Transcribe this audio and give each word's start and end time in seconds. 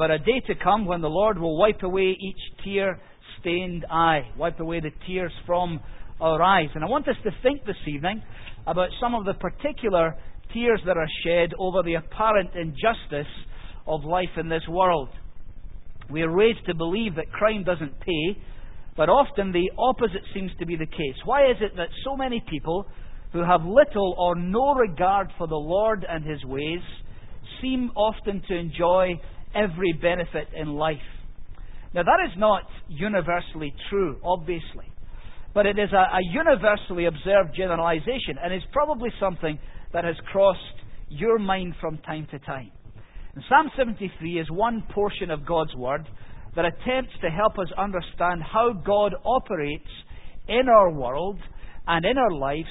but 0.00 0.10
a 0.10 0.18
day 0.18 0.40
to 0.46 0.54
come 0.54 0.86
when 0.86 1.02
the 1.02 1.10
Lord 1.10 1.38
will 1.38 1.58
wipe 1.58 1.82
away 1.82 2.16
each 2.18 2.64
tear 2.64 2.98
stained 3.38 3.84
eye, 3.90 4.22
wipe 4.38 4.58
away 4.58 4.80
the 4.80 4.92
tears 5.06 5.30
from 5.44 5.78
our 6.22 6.40
eyes. 6.40 6.70
And 6.74 6.82
I 6.82 6.86
want 6.86 7.06
us 7.06 7.16
to 7.22 7.30
think 7.42 7.66
this 7.66 7.76
evening 7.86 8.22
about 8.66 8.88
some 8.98 9.14
of 9.14 9.26
the 9.26 9.34
particular 9.34 10.16
tears 10.54 10.80
that 10.86 10.96
are 10.96 11.06
shed 11.22 11.50
over 11.58 11.82
the 11.82 11.96
apparent 11.96 12.48
injustice 12.54 13.30
of 13.86 14.02
life 14.04 14.30
in 14.38 14.48
this 14.48 14.62
world. 14.70 15.10
We 16.10 16.22
are 16.22 16.34
raised 16.34 16.64
to 16.64 16.74
believe 16.74 17.16
that 17.16 17.30
crime 17.30 17.62
doesn't 17.62 18.00
pay, 18.00 18.40
but 18.96 19.10
often 19.10 19.52
the 19.52 19.70
opposite 19.76 20.22
seems 20.32 20.50
to 20.60 20.64
be 20.64 20.76
the 20.76 20.86
case. 20.86 21.16
Why 21.26 21.50
is 21.50 21.58
it 21.60 21.76
that 21.76 21.88
so 22.06 22.16
many 22.16 22.42
people 22.48 22.86
who 23.34 23.44
have 23.44 23.60
little 23.66 24.14
or 24.18 24.34
no 24.34 24.72
regard 24.72 25.30
for 25.36 25.46
the 25.46 25.56
Lord 25.56 26.06
and 26.08 26.24
His 26.24 26.42
ways 26.46 26.80
seem 27.60 27.90
often 27.94 28.42
to 28.48 28.56
enjoy 28.56 29.20
every 29.54 29.92
benefit 30.00 30.48
in 30.56 30.74
life? 30.74 30.98
Now, 31.94 32.02
that 32.02 32.18
is 32.24 32.38
not 32.38 32.62
universally 32.88 33.74
true, 33.88 34.18
obviously, 34.24 34.86
but 35.54 35.66
it 35.66 35.78
is 35.78 35.90
a, 35.92 35.96
a 35.96 36.20
universally 36.32 37.06
observed 37.06 37.56
generalization, 37.56 38.38
and 38.42 38.54
is 38.54 38.62
probably 38.72 39.10
something 39.18 39.58
that 39.92 40.04
has 40.04 40.14
crossed 40.30 40.60
your 41.08 41.38
mind 41.38 41.74
from 41.80 41.98
time 41.98 42.28
to 42.30 42.38
time. 42.40 42.70
And 43.34 43.44
Psalm 43.48 43.70
73 43.76 44.40
is 44.40 44.46
one 44.50 44.84
portion 44.94 45.30
of 45.30 45.46
God's 45.46 45.74
Word 45.74 46.06
that 46.56 46.64
attempts 46.64 47.12
to 47.22 47.30
help 47.30 47.58
us 47.58 47.68
understand 47.76 48.42
how 48.42 48.72
God 48.84 49.14
operates 49.24 49.90
in 50.48 50.68
our 50.68 50.90
world 50.90 51.38
and 51.86 52.04
in 52.04 52.18
our 52.18 52.32
lives 52.32 52.68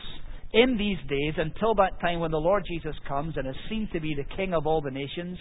in 0.53 0.77
these 0.77 0.97
days 1.09 1.33
until 1.37 1.75
that 1.75 1.99
time 2.01 2.19
when 2.19 2.31
the 2.31 2.37
Lord 2.37 2.63
Jesus 2.67 2.95
comes 3.07 3.35
and 3.37 3.47
is 3.47 3.55
seen 3.69 3.87
to 3.93 3.99
be 3.99 4.15
the 4.15 4.35
King 4.35 4.53
of 4.53 4.65
all 4.65 4.81
the 4.81 4.91
nations 4.91 5.37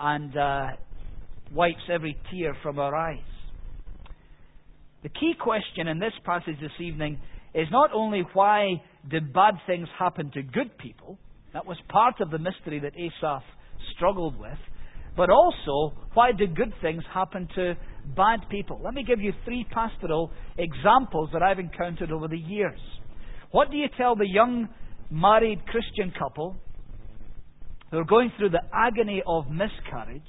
and 0.00 0.36
uh, 0.36 0.66
wipes 1.52 1.82
every 1.92 2.16
tear 2.30 2.56
from 2.62 2.78
our 2.78 2.94
eyes. 2.94 3.18
The 5.02 5.08
key 5.08 5.34
question 5.40 5.88
in 5.88 5.98
this 5.98 6.12
passage 6.24 6.56
this 6.60 6.70
evening 6.80 7.18
is 7.54 7.66
not 7.70 7.90
only 7.92 8.22
why 8.32 8.82
did 9.10 9.32
bad 9.32 9.54
things 9.66 9.88
happen 9.98 10.30
to 10.32 10.42
good 10.42 10.76
people, 10.78 11.18
that 11.52 11.66
was 11.66 11.76
part 11.88 12.20
of 12.20 12.30
the 12.30 12.38
mystery 12.38 12.80
that 12.80 12.92
Asaph 12.96 13.42
struggled 13.96 14.38
with, 14.38 14.58
but 15.16 15.30
also 15.30 15.96
why 16.14 16.32
do 16.32 16.46
good 16.46 16.72
things 16.80 17.02
happen 17.12 17.48
to 17.56 17.74
bad 18.16 18.40
people? 18.50 18.80
Let 18.82 18.94
me 18.94 19.04
give 19.04 19.20
you 19.20 19.32
three 19.44 19.66
pastoral 19.70 20.30
examples 20.58 21.30
that 21.32 21.42
I've 21.42 21.58
encountered 21.58 22.12
over 22.12 22.28
the 22.28 22.38
years. 22.38 22.78
What 23.50 23.70
do 23.70 23.76
you 23.76 23.88
tell 23.96 24.14
the 24.14 24.28
young 24.28 24.68
married 25.10 25.66
Christian 25.66 26.12
couple 26.16 26.56
who 27.90 27.98
are 27.98 28.04
going 28.04 28.32
through 28.38 28.50
the 28.50 28.62
agony 28.72 29.22
of 29.26 29.50
miscarriage, 29.50 30.22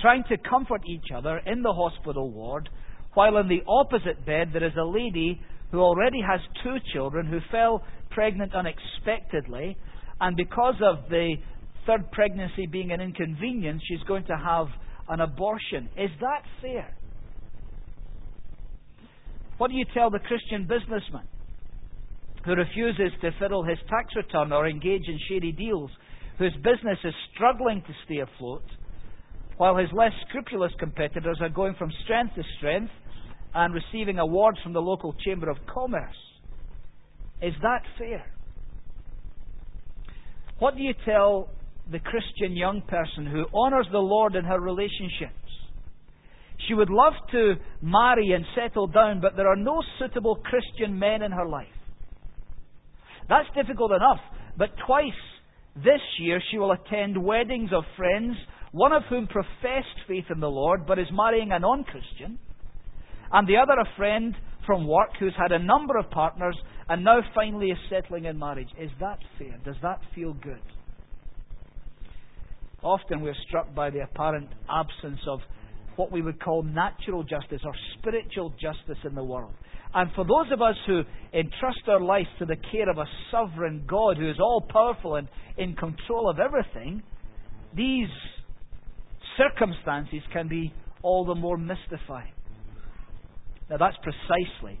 trying 0.00 0.24
to 0.28 0.36
comfort 0.48 0.82
each 0.88 1.12
other 1.14 1.38
in 1.46 1.62
the 1.62 1.72
hospital 1.72 2.30
ward, 2.30 2.68
while 3.14 3.36
in 3.38 3.48
the 3.48 3.62
opposite 3.66 4.24
bed 4.24 4.48
there 4.52 4.64
is 4.64 4.72
a 4.78 4.84
lady 4.84 5.40
who 5.70 5.80
already 5.80 6.20
has 6.20 6.40
two 6.62 6.76
children 6.92 7.26
who 7.26 7.40
fell 7.50 7.82
pregnant 8.10 8.54
unexpectedly, 8.54 9.76
and 10.20 10.36
because 10.36 10.76
of 10.82 11.08
the 11.10 11.34
third 11.86 12.10
pregnancy 12.12 12.66
being 12.66 12.92
an 12.92 13.00
inconvenience, 13.00 13.82
she's 13.86 14.02
going 14.06 14.24
to 14.24 14.36
have 14.36 14.66
an 15.08 15.20
abortion. 15.20 15.88
Is 15.96 16.10
that 16.20 16.42
fair? 16.60 16.94
What 19.58 19.70
do 19.70 19.76
you 19.76 19.84
tell 19.92 20.10
the 20.10 20.20
Christian 20.20 20.66
businessman 20.66 21.26
who 22.44 22.52
refuses 22.52 23.12
to 23.20 23.30
fiddle 23.40 23.64
his 23.64 23.78
tax 23.88 24.14
return 24.16 24.52
or 24.52 24.68
engage 24.68 25.02
in 25.06 25.18
shady 25.28 25.52
deals, 25.52 25.90
whose 26.38 26.54
business 26.56 26.98
is 27.04 27.14
struggling 27.34 27.82
to 27.82 27.92
stay 28.04 28.18
afloat, 28.18 28.64
while 29.56 29.76
his 29.76 29.88
less 29.92 30.12
scrupulous 30.28 30.72
competitors 30.78 31.38
are 31.40 31.48
going 31.48 31.74
from 31.74 31.90
strength 32.04 32.34
to 32.36 32.42
strength 32.58 32.92
and 33.54 33.74
receiving 33.74 34.18
awards 34.18 34.58
from 34.62 34.72
the 34.72 34.80
local 34.80 35.14
Chamber 35.24 35.50
of 35.50 35.56
Commerce? 35.72 36.16
Is 37.42 37.54
that 37.62 37.82
fair? 37.98 38.24
What 40.58 40.76
do 40.76 40.82
you 40.82 40.94
tell 41.04 41.50
the 41.90 41.98
Christian 41.98 42.54
young 42.56 42.82
person 42.82 43.26
who 43.26 43.46
honours 43.54 43.86
the 43.90 43.98
Lord 43.98 44.34
in 44.34 44.44
her 44.44 44.60
relationships. 44.60 45.34
She 46.66 46.74
would 46.74 46.90
love 46.90 47.14
to 47.32 47.54
marry 47.80 48.32
and 48.32 48.44
settle 48.54 48.86
down, 48.86 49.20
but 49.20 49.36
there 49.36 49.48
are 49.48 49.56
no 49.56 49.80
suitable 49.98 50.36
Christian 50.36 50.98
men 50.98 51.22
in 51.22 51.32
her 51.32 51.48
life. 51.48 51.66
That's 53.28 53.48
difficult 53.54 53.92
enough, 53.92 54.20
but 54.56 54.70
twice 54.86 55.12
this 55.84 56.00
year 56.20 56.40
she 56.50 56.58
will 56.58 56.72
attend 56.72 57.22
weddings 57.22 57.70
of 57.72 57.84
friends, 57.96 58.36
one 58.72 58.92
of 58.92 59.02
whom 59.08 59.26
professed 59.26 59.98
faith 60.06 60.24
in 60.32 60.40
the 60.40 60.48
Lord 60.48 60.86
but 60.86 60.98
is 60.98 61.06
marrying 61.12 61.52
a 61.52 61.58
non 61.58 61.84
Christian, 61.84 62.38
and 63.32 63.48
the 63.48 63.56
other 63.56 63.80
a 63.80 63.96
friend 63.96 64.34
from 64.66 64.86
work 64.86 65.10
who's 65.18 65.34
had 65.36 65.52
a 65.52 65.58
number 65.58 65.96
of 65.96 66.10
partners 66.10 66.56
and 66.88 67.04
now 67.04 67.20
finally 67.34 67.68
is 67.70 67.78
settling 67.90 68.24
in 68.24 68.38
marriage. 68.38 68.68
Is 68.78 68.90
that 69.00 69.18
fair? 69.38 69.58
Does 69.64 69.76
that 69.82 70.00
feel 70.14 70.34
good? 70.34 70.60
Often 72.82 73.20
we're 73.20 73.34
struck 73.46 73.74
by 73.74 73.90
the 73.90 74.00
apparent 74.00 74.48
absence 74.70 75.20
of 75.26 75.40
what 75.96 76.12
we 76.12 76.22
would 76.22 76.40
call 76.40 76.62
natural 76.62 77.24
justice 77.24 77.60
or 77.64 77.72
spiritual 77.98 78.50
justice 78.50 78.98
in 79.04 79.14
the 79.14 79.24
world. 79.24 79.52
And 79.94 80.10
for 80.14 80.24
those 80.24 80.52
of 80.52 80.60
us 80.60 80.76
who 80.86 81.02
entrust 81.32 81.80
our 81.88 82.00
lives 82.00 82.28
to 82.38 82.46
the 82.46 82.56
care 82.70 82.88
of 82.88 82.98
a 82.98 83.06
sovereign 83.30 83.84
God 83.86 84.16
who 84.16 84.28
is 84.28 84.36
all 84.38 84.66
powerful 84.68 85.16
and 85.16 85.28
in 85.56 85.74
control 85.74 86.28
of 86.28 86.38
everything, 86.38 87.02
these 87.74 88.08
circumstances 89.36 90.20
can 90.32 90.48
be 90.48 90.72
all 91.02 91.24
the 91.24 91.34
more 91.34 91.56
mystifying. 91.56 92.32
Now, 93.70 93.76
that's 93.78 93.96
precisely 94.02 94.78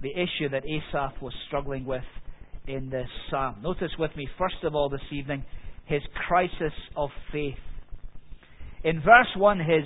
the 0.00 0.10
issue 0.10 0.48
that 0.50 0.64
Asaph 0.64 1.20
was 1.20 1.32
struggling 1.46 1.84
with 1.84 2.04
in 2.66 2.90
this 2.90 3.08
psalm. 3.30 3.56
Notice 3.62 3.90
with 3.98 4.14
me, 4.16 4.28
first 4.38 4.62
of 4.64 4.74
all, 4.74 4.88
this 4.88 5.00
evening, 5.12 5.44
his 5.86 6.02
crisis 6.28 6.72
of 6.96 7.10
faith. 7.32 7.54
In 8.84 9.00
verse 9.00 9.28
1, 9.36 9.58
his 9.58 9.84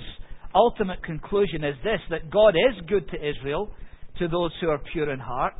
ultimate 0.55 1.03
conclusion 1.03 1.63
is 1.63 1.75
this 1.83 1.99
that 2.09 2.31
God 2.31 2.55
is 2.55 2.85
good 2.87 3.09
to 3.09 3.17
Israel, 3.17 3.69
to 4.19 4.27
those 4.27 4.51
who 4.61 4.69
are 4.69 4.79
pure 4.91 5.11
in 5.11 5.19
heart. 5.19 5.55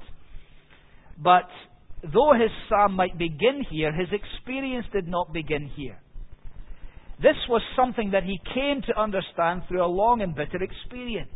But 1.22 1.47
though 2.01 2.34
his 2.34 2.51
psalm 2.69 2.94
might 2.94 3.18
begin 3.18 3.66
here, 3.69 3.91
his 3.91 4.09
experience 4.12 4.85
did 4.94 5.07
not 5.07 5.34
begin 5.34 5.69
here. 5.75 6.00
This 7.22 7.35
was 7.50 7.62
something 7.75 8.12
that 8.12 8.23
he 8.23 8.40
came 8.53 8.81
to 8.88 9.00
understand 9.00 9.63
through 9.68 9.84
a 9.84 9.88
long 9.88 10.22
and 10.22 10.35
bitter 10.35 10.62
experience. 10.62 11.31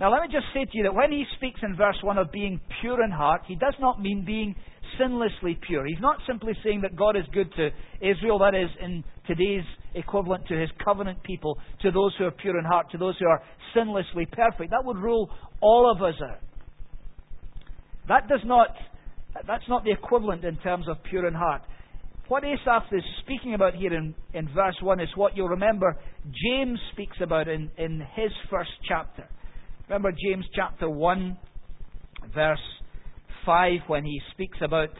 Now, 0.00 0.10
let 0.10 0.22
me 0.22 0.28
just 0.32 0.46
say 0.52 0.64
to 0.64 0.70
you 0.72 0.82
that 0.84 0.94
when 0.94 1.12
he 1.12 1.24
speaks 1.36 1.60
in 1.62 1.76
verse 1.76 1.98
1 2.02 2.18
of 2.18 2.32
being 2.32 2.60
pure 2.80 3.04
in 3.04 3.12
heart, 3.12 3.42
he 3.46 3.54
does 3.54 3.74
not 3.78 4.02
mean 4.02 4.24
being 4.24 4.56
sinlessly 5.00 5.58
pure. 5.66 5.86
He's 5.86 6.00
not 6.00 6.18
simply 6.26 6.52
saying 6.64 6.82
that 6.82 6.96
God 6.96 7.16
is 7.16 7.24
good 7.32 7.52
to 7.56 7.70
Israel, 8.00 8.38
that 8.38 8.54
is, 8.54 8.68
in 8.80 9.04
today's 9.26 9.64
equivalent 9.94 10.46
to 10.48 10.58
his 10.58 10.70
covenant 10.84 11.22
people, 11.22 11.58
to 11.82 11.90
those 11.90 12.14
who 12.18 12.24
are 12.24 12.30
pure 12.30 12.58
in 12.58 12.64
heart, 12.64 12.90
to 12.92 12.98
those 12.98 13.14
who 13.18 13.26
are 13.26 13.42
sinlessly 13.76 14.30
perfect. 14.30 14.70
That 14.70 14.84
would 14.84 14.98
rule 14.98 15.30
all 15.60 15.90
of 15.90 16.02
us 16.02 16.14
out. 16.22 16.40
That 18.08 18.28
does 18.28 18.40
not, 18.44 18.68
that's 19.46 19.68
not 19.68 19.84
the 19.84 19.92
equivalent 19.92 20.44
in 20.44 20.56
terms 20.58 20.88
of 20.88 20.96
pure 21.08 21.26
in 21.26 21.34
heart. 21.34 21.62
What 22.28 22.44
Asaph 22.44 22.86
is 22.92 23.02
speaking 23.22 23.54
about 23.54 23.74
here 23.74 23.92
in, 23.92 24.14
in 24.32 24.48
verse 24.54 24.76
1 24.80 25.00
is 25.00 25.08
what 25.16 25.36
you'll 25.36 25.48
remember 25.48 25.98
James 26.24 26.78
speaks 26.92 27.16
about 27.20 27.48
in, 27.48 27.70
in 27.76 28.00
his 28.14 28.30
first 28.48 28.70
chapter. 28.88 29.28
Remember 29.88 30.12
James 30.12 30.46
chapter 30.54 30.88
1, 30.88 31.36
verse 32.34 32.58
5 33.44 33.80
when 33.86 34.04
he 34.04 34.20
speaks 34.32 34.58
about 34.62 34.90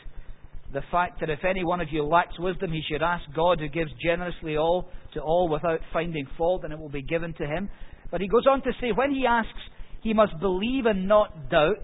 the 0.72 0.82
fact 0.90 1.20
that 1.20 1.30
if 1.30 1.44
any 1.44 1.64
one 1.64 1.80
of 1.80 1.88
you 1.90 2.02
lacks 2.02 2.38
wisdom, 2.38 2.72
he 2.72 2.82
should 2.90 3.02
ask 3.02 3.22
God 3.34 3.60
who 3.60 3.68
gives 3.68 3.90
generously 4.02 4.56
all 4.56 4.88
to 5.14 5.20
all 5.20 5.48
without 5.48 5.80
finding 5.92 6.26
fault, 6.38 6.64
and 6.64 6.72
it 6.72 6.78
will 6.78 6.88
be 6.88 7.02
given 7.02 7.34
to 7.34 7.46
him. 7.46 7.68
But 8.10 8.20
he 8.20 8.28
goes 8.28 8.46
on 8.50 8.62
to 8.62 8.72
say, 8.80 8.92
when 8.92 9.12
he 9.12 9.26
asks, 9.26 9.50
he 10.02 10.14
must 10.14 10.32
believe 10.40 10.86
and 10.86 11.06
not 11.06 11.50
doubt, 11.50 11.76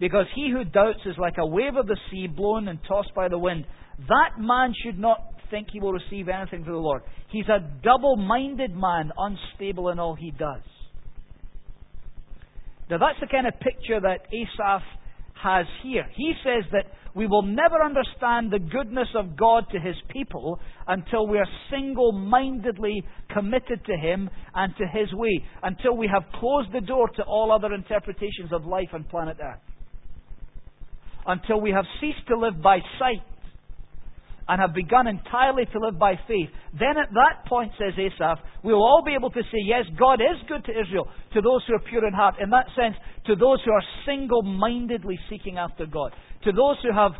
because 0.00 0.26
he 0.34 0.50
who 0.50 0.64
doubts 0.64 1.00
is 1.06 1.16
like 1.18 1.34
a 1.38 1.46
wave 1.46 1.76
of 1.76 1.86
the 1.86 1.96
sea 2.10 2.26
blown 2.26 2.68
and 2.68 2.78
tossed 2.88 3.14
by 3.14 3.28
the 3.28 3.38
wind. 3.38 3.64
That 4.08 4.40
man 4.40 4.74
should 4.84 4.98
not 4.98 5.18
think 5.50 5.68
he 5.72 5.80
will 5.80 5.92
receive 5.92 6.28
anything 6.28 6.64
from 6.64 6.72
the 6.72 6.78
Lord. 6.78 7.02
He's 7.30 7.48
a 7.48 7.60
double 7.82 8.16
minded 8.16 8.74
man, 8.74 9.12
unstable 9.16 9.90
in 9.90 9.98
all 9.98 10.14
he 10.14 10.30
does. 10.30 10.62
Now, 12.88 12.98
that's 12.98 13.20
the 13.20 13.28
kind 13.28 13.46
of 13.46 13.54
picture 13.60 14.00
that 14.00 14.26
Asaph 14.32 14.82
has 15.42 15.66
here. 15.82 16.06
He 16.16 16.32
says 16.44 16.64
that 16.72 16.86
we 17.14 17.26
will 17.26 17.42
never 17.42 17.82
understand 17.84 18.52
the 18.52 18.58
goodness 18.58 19.08
of 19.16 19.36
God 19.36 19.64
to 19.72 19.80
His 19.80 19.96
people 20.10 20.60
until 20.86 21.26
we 21.26 21.38
are 21.38 21.46
single 21.70 22.12
mindedly 22.12 23.04
committed 23.34 23.84
to 23.86 23.96
Him 23.96 24.30
and 24.54 24.72
to 24.76 24.86
His 24.86 25.12
way, 25.12 25.42
until 25.62 25.96
we 25.96 26.08
have 26.12 26.22
closed 26.38 26.72
the 26.72 26.80
door 26.80 27.08
to 27.16 27.22
all 27.22 27.52
other 27.52 27.74
interpretations 27.74 28.52
of 28.52 28.64
life 28.64 28.88
on 28.92 29.04
planet 29.04 29.38
Earth, 29.42 29.60
until 31.26 31.60
we 31.60 31.70
have 31.70 31.84
ceased 32.00 32.26
to 32.28 32.38
live 32.38 32.62
by 32.62 32.78
sight 32.98 33.22
and 34.50 34.60
have 34.60 34.74
begun 34.74 35.06
entirely 35.06 35.64
to 35.66 35.78
live 35.78 35.96
by 35.96 36.14
faith, 36.26 36.50
then 36.74 36.98
at 36.98 37.14
that 37.14 37.46
point, 37.46 37.70
says 37.78 37.94
Asaph, 37.94 38.42
we'll 38.64 38.82
all 38.82 39.00
be 39.06 39.14
able 39.14 39.30
to 39.30 39.42
say, 39.42 39.62
yes, 39.64 39.84
God 39.96 40.14
is 40.14 40.42
good 40.48 40.64
to 40.64 40.72
Israel, 40.72 41.06
to 41.34 41.40
those 41.40 41.62
who 41.68 41.74
are 41.74 41.88
pure 41.88 42.04
in 42.04 42.12
heart. 42.12 42.34
In 42.42 42.50
that 42.50 42.66
sense, 42.74 42.96
to 43.26 43.36
those 43.36 43.62
who 43.64 43.70
are 43.70 43.82
single 44.04 44.42
mindedly 44.42 45.20
seeking 45.30 45.56
after 45.56 45.86
God, 45.86 46.12
to 46.42 46.50
those 46.50 46.76
who 46.82 46.92
have 46.92 47.12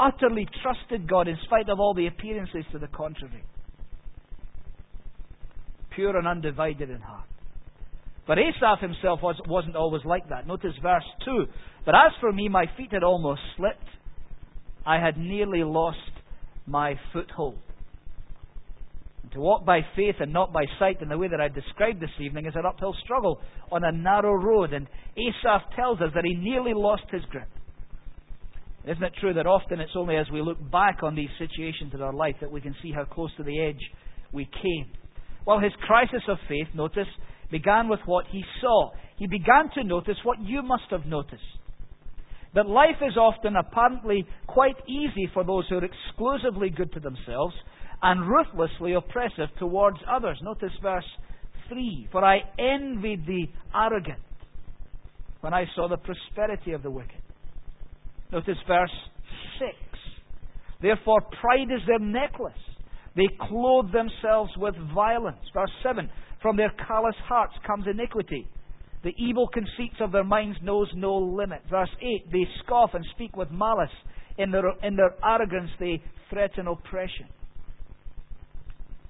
utterly 0.00 0.48
trusted 0.62 1.06
God 1.06 1.28
in 1.28 1.36
spite 1.44 1.68
of 1.68 1.78
all 1.78 1.92
the 1.92 2.06
appearances 2.06 2.64
to 2.72 2.78
the 2.78 2.88
contrary. 2.88 3.44
Pure 5.94 6.16
and 6.16 6.26
undivided 6.26 6.88
in 6.88 7.02
heart. 7.02 7.28
But 8.26 8.38
Asaph 8.38 8.80
himself 8.80 9.20
was, 9.22 9.36
wasn't 9.46 9.76
always 9.76 10.04
like 10.06 10.26
that. 10.30 10.46
Notice 10.46 10.72
verse 10.82 11.04
2. 11.26 11.44
But 11.84 11.94
as 11.94 12.12
for 12.20 12.32
me, 12.32 12.48
my 12.48 12.64
feet 12.78 12.92
had 12.92 13.02
almost 13.02 13.40
slipped. 13.58 13.88
I 14.86 14.98
had 14.98 15.18
nearly 15.18 15.64
lost 15.64 15.98
my 16.68 16.94
foothold. 17.12 17.58
And 19.22 19.32
to 19.32 19.40
walk 19.40 19.64
by 19.64 19.80
faith 19.96 20.16
and 20.20 20.32
not 20.32 20.52
by 20.52 20.64
sight 20.78 21.02
in 21.02 21.08
the 21.08 21.18
way 21.18 21.28
that 21.28 21.40
I 21.40 21.48
described 21.48 22.00
this 22.00 22.10
evening 22.20 22.46
is 22.46 22.54
an 22.54 22.66
uphill 22.66 22.94
struggle 23.04 23.40
on 23.70 23.84
a 23.84 23.92
narrow 23.92 24.34
road. 24.34 24.72
And 24.72 24.86
Asaph 25.16 25.74
tells 25.76 26.00
us 26.00 26.10
that 26.14 26.24
he 26.24 26.34
nearly 26.34 26.72
lost 26.74 27.04
his 27.10 27.22
grip. 27.30 27.48
Isn't 28.84 29.02
it 29.02 29.12
true 29.20 29.34
that 29.34 29.46
often 29.46 29.80
it's 29.80 29.92
only 29.96 30.16
as 30.16 30.26
we 30.32 30.40
look 30.40 30.58
back 30.70 31.02
on 31.02 31.14
these 31.14 31.28
situations 31.38 31.92
in 31.92 32.00
our 32.00 32.12
life 32.12 32.36
that 32.40 32.50
we 32.50 32.60
can 32.60 32.74
see 32.82 32.92
how 32.92 33.04
close 33.04 33.30
to 33.36 33.42
the 33.42 33.60
edge 33.60 33.80
we 34.32 34.44
came? 34.44 34.86
Well, 35.46 35.58
his 35.58 35.72
crisis 35.86 36.22
of 36.28 36.38
faith, 36.48 36.68
notice, 36.74 37.08
began 37.50 37.88
with 37.88 38.00
what 38.06 38.26
he 38.30 38.42
saw. 38.60 38.90
He 39.18 39.26
began 39.26 39.70
to 39.74 39.84
notice 39.84 40.16
what 40.22 40.40
you 40.40 40.62
must 40.62 40.84
have 40.90 41.06
noticed. 41.06 41.42
That 42.54 42.66
life 42.66 42.96
is 43.02 43.16
often 43.16 43.56
apparently 43.56 44.26
quite 44.46 44.76
easy 44.88 45.28
for 45.34 45.44
those 45.44 45.64
who 45.68 45.76
are 45.76 45.84
exclusively 45.84 46.70
good 46.70 46.92
to 46.92 47.00
themselves 47.00 47.54
and 48.02 48.28
ruthlessly 48.28 48.94
oppressive 48.94 49.48
towards 49.58 49.98
others. 50.10 50.38
Notice 50.42 50.72
verse 50.82 51.04
3 51.68 52.08
For 52.10 52.24
I 52.24 52.38
envied 52.58 53.26
the 53.26 53.46
arrogant 53.74 54.20
when 55.40 55.52
I 55.54 55.64
saw 55.74 55.88
the 55.88 55.98
prosperity 55.98 56.72
of 56.72 56.82
the 56.82 56.90
wicked. 56.90 57.22
Notice 58.32 58.58
verse 58.66 58.90
6. 59.58 59.72
Therefore, 60.80 61.20
pride 61.40 61.70
is 61.74 61.80
their 61.86 61.98
necklace. 61.98 62.52
They 63.16 63.28
clothe 63.48 63.92
themselves 63.92 64.52
with 64.56 64.74
violence. 64.94 65.38
Verse 65.52 65.70
7. 65.82 66.08
From 66.40 66.56
their 66.56 66.72
callous 66.86 67.16
hearts 67.26 67.54
comes 67.66 67.86
iniquity. 67.90 68.46
The 69.04 69.14
evil 69.16 69.48
conceits 69.52 69.96
of 70.00 70.12
their 70.12 70.24
minds 70.24 70.58
knows 70.62 70.88
no 70.94 71.16
limit. 71.16 71.60
Verse 71.70 71.90
8. 72.00 72.32
They 72.32 72.46
scoff 72.64 72.90
and 72.94 73.04
speak 73.14 73.36
with 73.36 73.50
malice. 73.50 73.90
In 74.38 74.50
their, 74.50 74.64
in 74.82 74.96
their 74.96 75.14
arrogance, 75.24 75.70
they 75.78 76.02
threaten 76.30 76.66
oppression. 76.66 77.26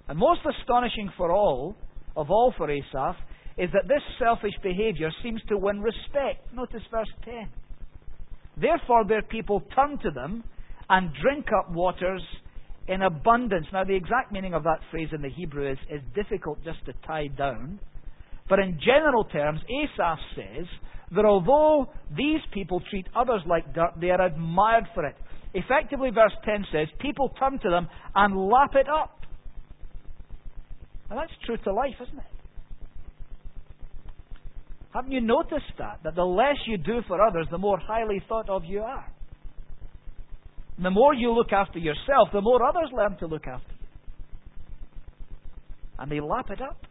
And 0.08 0.18
most 0.18 0.40
astonishing 0.60 1.10
for 1.16 1.32
all, 1.32 1.76
of 2.16 2.30
all 2.30 2.54
for 2.56 2.70
Asaph, 2.70 3.16
is 3.58 3.70
that 3.72 3.88
this 3.88 4.02
selfish 4.18 4.54
behavior 4.62 5.10
seems 5.22 5.40
to 5.48 5.58
win 5.58 5.80
respect. 5.80 6.52
Notice 6.54 6.82
verse 6.90 7.08
10. 7.24 7.48
Therefore, 8.56 9.04
their 9.06 9.22
people 9.22 9.62
turn 9.74 9.98
to 9.98 10.10
them 10.10 10.44
and 10.88 11.10
drink 11.22 11.46
up 11.58 11.70
waters 11.70 12.22
in 12.86 13.02
abundance. 13.02 13.66
Now, 13.72 13.84
the 13.84 13.94
exact 13.94 14.32
meaning 14.32 14.54
of 14.54 14.62
that 14.64 14.80
phrase 14.90 15.08
in 15.12 15.20
the 15.20 15.28
Hebrew 15.28 15.70
is, 15.70 15.78
is 15.90 16.00
difficult 16.14 16.58
just 16.64 16.84
to 16.86 16.92
tie 17.06 17.28
down. 17.28 17.78
But 18.48 18.58
in 18.60 18.78
general 18.84 19.24
terms, 19.24 19.60
Asaph 19.68 20.18
says 20.34 20.66
that 21.14 21.24
although 21.24 21.90
these 22.16 22.40
people 22.52 22.80
treat 22.90 23.06
others 23.14 23.42
like 23.46 23.74
dirt, 23.74 23.92
they 24.00 24.10
are 24.10 24.22
admired 24.22 24.84
for 24.94 25.04
it. 25.04 25.16
Effectively, 25.54 26.10
verse 26.10 26.32
10 26.44 26.66
says, 26.72 26.88
people 27.00 27.30
turn 27.38 27.58
to 27.60 27.70
them 27.70 27.88
and 28.14 28.36
lap 28.36 28.70
it 28.74 28.88
up. 28.88 29.20
And 31.10 31.18
that's 31.18 31.32
true 31.46 31.56
to 31.64 31.72
life, 31.72 31.94
isn't 32.02 32.18
it? 32.18 32.24
Haven't 34.92 35.12
you 35.12 35.20
noticed 35.20 35.72
that? 35.78 36.00
That 36.04 36.14
the 36.14 36.24
less 36.24 36.56
you 36.66 36.76
do 36.78 37.00
for 37.06 37.20
others, 37.22 37.46
the 37.50 37.58
more 37.58 37.78
highly 37.78 38.22
thought 38.28 38.48
of 38.48 38.64
you 38.64 38.80
are. 38.80 39.06
the 40.78 40.90
more 40.90 41.14
you 41.14 41.32
look 41.32 41.52
after 41.52 41.78
yourself, 41.78 42.28
the 42.32 42.40
more 42.40 42.62
others 42.62 42.90
learn 42.92 43.16
to 43.18 43.26
look 43.26 43.46
after 43.46 43.72
you. 43.72 43.86
And 45.98 46.10
they 46.10 46.20
lap 46.20 46.46
it 46.50 46.60
up. 46.60 46.87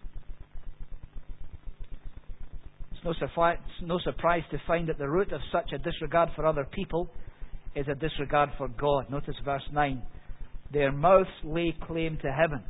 No, 3.07 3.13
surprise, 3.19 3.57
no 3.81 3.99
surprise 4.03 4.43
to 4.51 4.57
find 4.67 4.89
that 4.89 4.97
the 4.97 5.07
root 5.07 5.31
of 5.31 5.39
such 5.51 5.71
a 5.73 5.77
disregard 5.77 6.29
for 6.35 6.45
other 6.45 6.65
people 6.65 7.09
is 7.73 7.85
a 7.87 7.95
disregard 7.95 8.49
for 8.57 8.67
God. 8.67 9.09
Notice 9.09 9.35
verse 9.45 9.63
9. 9.71 10.01
Their 10.73 10.91
mouths 10.91 11.29
lay 11.43 11.73
claim 11.87 12.17
to 12.21 12.31
heaven 12.31 12.63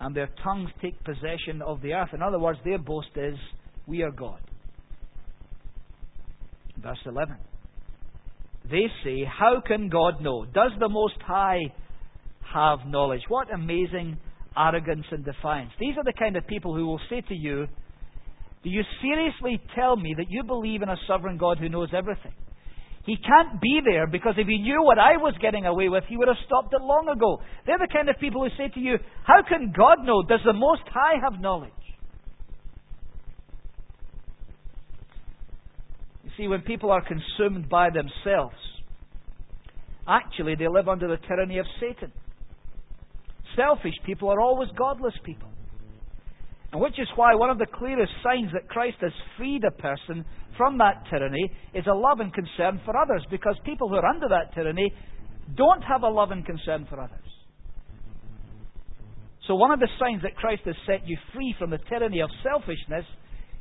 and 0.00 0.16
their 0.16 0.30
tongues 0.42 0.70
take 0.80 1.02
possession 1.04 1.60
of 1.66 1.82
the 1.82 1.92
earth. 1.92 2.10
In 2.14 2.22
other 2.22 2.38
words, 2.38 2.58
their 2.64 2.78
boast 2.78 3.08
is, 3.16 3.36
We 3.86 4.02
are 4.02 4.10
God. 4.10 4.40
Verse 6.82 6.98
11. 7.04 7.36
They 8.70 8.86
say, 9.04 9.24
How 9.24 9.62
can 9.66 9.90
God 9.90 10.22
know? 10.22 10.46
Does 10.46 10.72
the 10.80 10.88
Most 10.88 11.16
High 11.26 11.72
have 12.54 12.78
knowledge? 12.86 13.22
What 13.28 13.52
amazing 13.52 14.16
arrogance 14.56 15.04
and 15.10 15.24
defiance. 15.24 15.70
These 15.78 15.96
are 15.98 16.04
the 16.04 16.12
kind 16.18 16.36
of 16.36 16.46
people 16.46 16.74
who 16.74 16.86
will 16.86 17.00
say 17.10 17.20
to 17.20 17.34
you, 17.34 17.66
Do 18.66 18.72
you 18.72 18.82
seriously 19.00 19.60
tell 19.76 19.94
me 19.94 20.16
that 20.18 20.26
you 20.28 20.42
believe 20.42 20.82
in 20.82 20.88
a 20.88 20.96
sovereign 21.06 21.38
God 21.38 21.58
who 21.58 21.68
knows 21.68 21.90
everything? 21.96 22.32
He 23.04 23.16
can't 23.16 23.60
be 23.60 23.78
there 23.88 24.08
because 24.08 24.34
if 24.36 24.48
he 24.48 24.58
knew 24.58 24.82
what 24.82 24.98
I 24.98 25.18
was 25.18 25.34
getting 25.40 25.66
away 25.66 25.88
with, 25.88 26.02
he 26.08 26.16
would 26.16 26.26
have 26.26 26.36
stopped 26.46 26.74
it 26.74 26.82
long 26.82 27.08
ago. 27.08 27.38
They're 27.64 27.78
the 27.78 27.86
kind 27.86 28.08
of 28.08 28.18
people 28.18 28.42
who 28.42 28.50
say 28.58 28.68
to 28.74 28.80
you, 28.80 28.96
How 29.22 29.44
can 29.48 29.72
God 29.72 29.98
know? 30.02 30.24
Does 30.24 30.40
the 30.44 30.52
Most 30.52 30.82
High 30.92 31.14
have 31.22 31.40
knowledge? 31.40 31.70
You 36.24 36.30
see, 36.36 36.48
when 36.48 36.62
people 36.62 36.90
are 36.90 37.06
consumed 37.06 37.68
by 37.68 37.90
themselves, 37.90 38.56
actually 40.08 40.56
they 40.56 40.66
live 40.66 40.88
under 40.88 41.06
the 41.06 41.24
tyranny 41.28 41.58
of 41.58 41.66
Satan. 41.78 42.10
Selfish 43.54 43.94
people 44.04 44.28
are 44.28 44.40
always 44.40 44.70
godless 44.76 45.14
people. 45.24 45.50
And 46.72 46.80
which 46.80 46.98
is 46.98 47.08
why 47.16 47.34
one 47.34 47.50
of 47.50 47.58
the 47.58 47.66
clearest 47.66 48.12
signs 48.22 48.50
that 48.52 48.68
Christ 48.68 48.96
has 49.00 49.12
freed 49.36 49.62
a 49.64 49.70
person 49.70 50.24
from 50.56 50.78
that 50.78 51.04
tyranny 51.10 51.50
is 51.74 51.84
a 51.86 51.94
love 51.94 52.20
and 52.20 52.32
concern 52.32 52.80
for 52.84 52.96
others, 52.96 53.22
because 53.30 53.56
people 53.64 53.88
who 53.88 53.94
are 53.94 54.06
under 54.06 54.28
that 54.28 54.54
tyranny 54.54 54.92
don't 55.56 55.82
have 55.82 56.02
a 56.02 56.08
love 56.08 56.30
and 56.30 56.44
concern 56.44 56.86
for 56.88 57.00
others. 57.00 57.20
So, 59.46 59.54
one 59.54 59.70
of 59.70 59.78
the 59.78 59.88
signs 60.00 60.22
that 60.22 60.34
Christ 60.34 60.62
has 60.64 60.74
set 60.86 61.06
you 61.06 61.16
free 61.32 61.54
from 61.58 61.70
the 61.70 61.78
tyranny 61.88 62.20
of 62.20 62.30
selfishness 62.42 63.04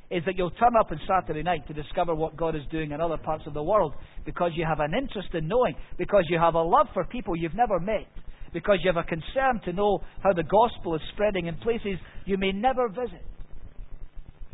is 0.09 0.23
that 0.25 0.35
you'll 0.37 0.51
turn 0.51 0.73
up 0.79 0.91
on 0.91 0.99
Saturday 1.07 1.43
night 1.43 1.67
to 1.67 1.73
discover 1.73 2.15
what 2.15 2.35
God 2.35 2.55
is 2.55 2.61
doing 2.71 2.91
in 2.91 3.01
other 3.01 3.17
parts 3.17 3.43
of 3.47 3.53
the 3.53 3.63
world 3.63 3.93
because 4.25 4.51
you 4.55 4.65
have 4.65 4.79
an 4.79 4.93
interest 4.97 5.29
in 5.33 5.47
knowing, 5.47 5.75
because 5.97 6.23
you 6.29 6.39
have 6.39 6.55
a 6.55 6.61
love 6.61 6.87
for 6.93 7.05
people 7.05 7.35
you've 7.35 7.55
never 7.55 7.79
met, 7.79 8.07
because 8.55 8.79
you 8.83 8.91
have 8.91 9.03
a 9.03 9.07
concern 9.07 9.61
to 9.65 9.73
know 9.73 9.99
how 10.23 10.33
the 10.33 10.43
gospel 10.43 10.95
is 10.95 11.01
spreading 11.13 11.45
in 11.45 11.55
places 11.57 11.99
you 12.25 12.37
may 12.37 12.51
never 12.51 12.89
visit. 12.89 13.21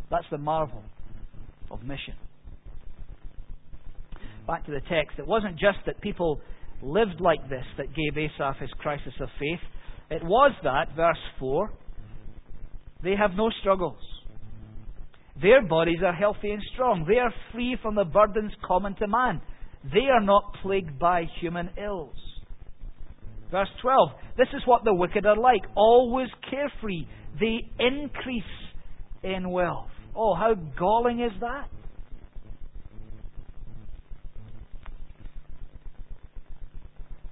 That's 0.10 0.26
the 0.30 0.38
marvel 0.38 0.84
of 1.70 1.84
mission 1.84 2.16
back 4.52 4.66
to 4.66 4.72
the 4.72 4.82
text, 4.82 5.18
it 5.18 5.26
wasn't 5.26 5.54
just 5.54 5.78
that 5.86 6.02
people 6.02 6.42
lived 6.82 7.22
like 7.22 7.42
this 7.50 7.64
that 7.78 7.88
gave 7.96 8.18
Asaph 8.18 8.60
his 8.60 8.70
crisis 8.80 9.14
of 9.22 9.30
faith. 9.40 9.60
It 10.10 10.24
was 10.24 10.52
that, 10.64 10.96
verse 10.96 11.18
4, 11.40 11.72
they 13.04 13.16
have 13.16 13.32
no 13.36 13.50
struggles. 13.62 14.00
Their 15.42 15.66
bodies 15.66 16.00
are 16.06 16.14
healthy 16.14 16.52
and 16.52 16.62
strong. 16.74 17.06
They 17.08 17.18
are 17.18 17.34
free 17.54 17.78
from 17.82 17.96
the 17.96 18.04
burdens 18.04 18.52
common 18.66 18.96
to 18.96 19.08
man. 19.08 19.42
They 19.86 20.08
are 20.12 20.22
not 20.22 20.56
plagued 20.62 21.00
by 21.00 21.24
human 21.40 21.70
ills. 21.82 22.16
Verse 23.52 23.70
12 23.82 24.10
This 24.38 24.48
is 24.54 24.62
what 24.66 24.84
the 24.84 24.94
wicked 24.94 25.26
are 25.26 25.38
like, 25.38 25.62
always 25.76 26.30
carefree. 26.50 27.06
They 27.40 27.60
increase 27.80 28.44
in 29.24 29.50
wealth. 29.52 29.90
Oh, 30.16 30.34
how 30.34 30.56
galling 30.78 31.22
is 31.22 31.32
that? 31.42 31.68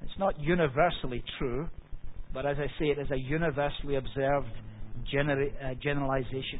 It's 0.04 0.20
not 0.20 0.40
universally 0.40 1.24
true, 1.38 1.68
but 2.34 2.46
as 2.46 2.58
I 2.60 2.68
say, 2.80 2.88
it 2.88 3.00
is 3.00 3.10
a 3.12 3.18
universally 3.18 3.96
observed 3.96 4.48
uh, 4.48 5.74
generalization. 5.82 6.60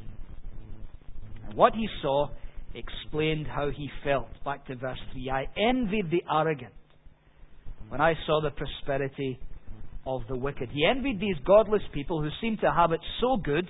And 1.48 1.58
what 1.58 1.74
he 1.74 1.88
saw 2.02 2.30
explained 2.74 3.48
how 3.48 3.70
he 3.70 3.90
felt. 4.04 4.28
Back 4.46 4.66
to 4.68 4.76
verse 4.76 5.00
3. 5.14 5.30
I 5.30 5.46
envied 5.58 6.12
the 6.12 6.24
arrogant 6.32 6.74
when 7.90 8.02
I 8.02 8.14
saw 8.26 8.42
the 8.42 8.52
prosperity 8.52 9.40
of 10.06 10.22
the 10.28 10.38
wicked. 10.38 10.70
He 10.72 10.86
envied 10.86 11.20
these 11.20 11.36
godless 11.46 11.82
people 11.94 12.22
who 12.22 12.30
seemed 12.42 12.60
to 12.62 12.72
have 12.72 12.92
it 12.92 13.02
so 13.22 13.38
good. 13.38 13.68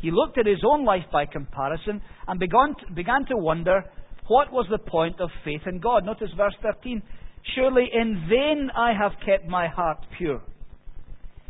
He 0.00 0.10
looked 0.10 0.38
at 0.38 0.46
his 0.46 0.62
own 0.64 0.84
life 0.84 1.04
by 1.12 1.26
comparison 1.26 2.00
and 2.26 2.38
began 2.38 2.74
to, 2.80 2.94
began 2.94 3.24
to 3.26 3.36
wonder 3.36 3.84
what 4.28 4.52
was 4.52 4.66
the 4.70 4.78
point 4.78 5.20
of 5.20 5.30
faith 5.44 5.62
in 5.66 5.80
God. 5.80 6.04
Notice 6.04 6.30
verse 6.36 6.54
13. 6.62 7.02
Surely 7.54 7.88
in 7.92 8.26
vain 8.28 8.70
I 8.76 8.92
have 8.92 9.12
kept 9.24 9.48
my 9.48 9.68
heart 9.68 9.98
pure. 10.16 10.42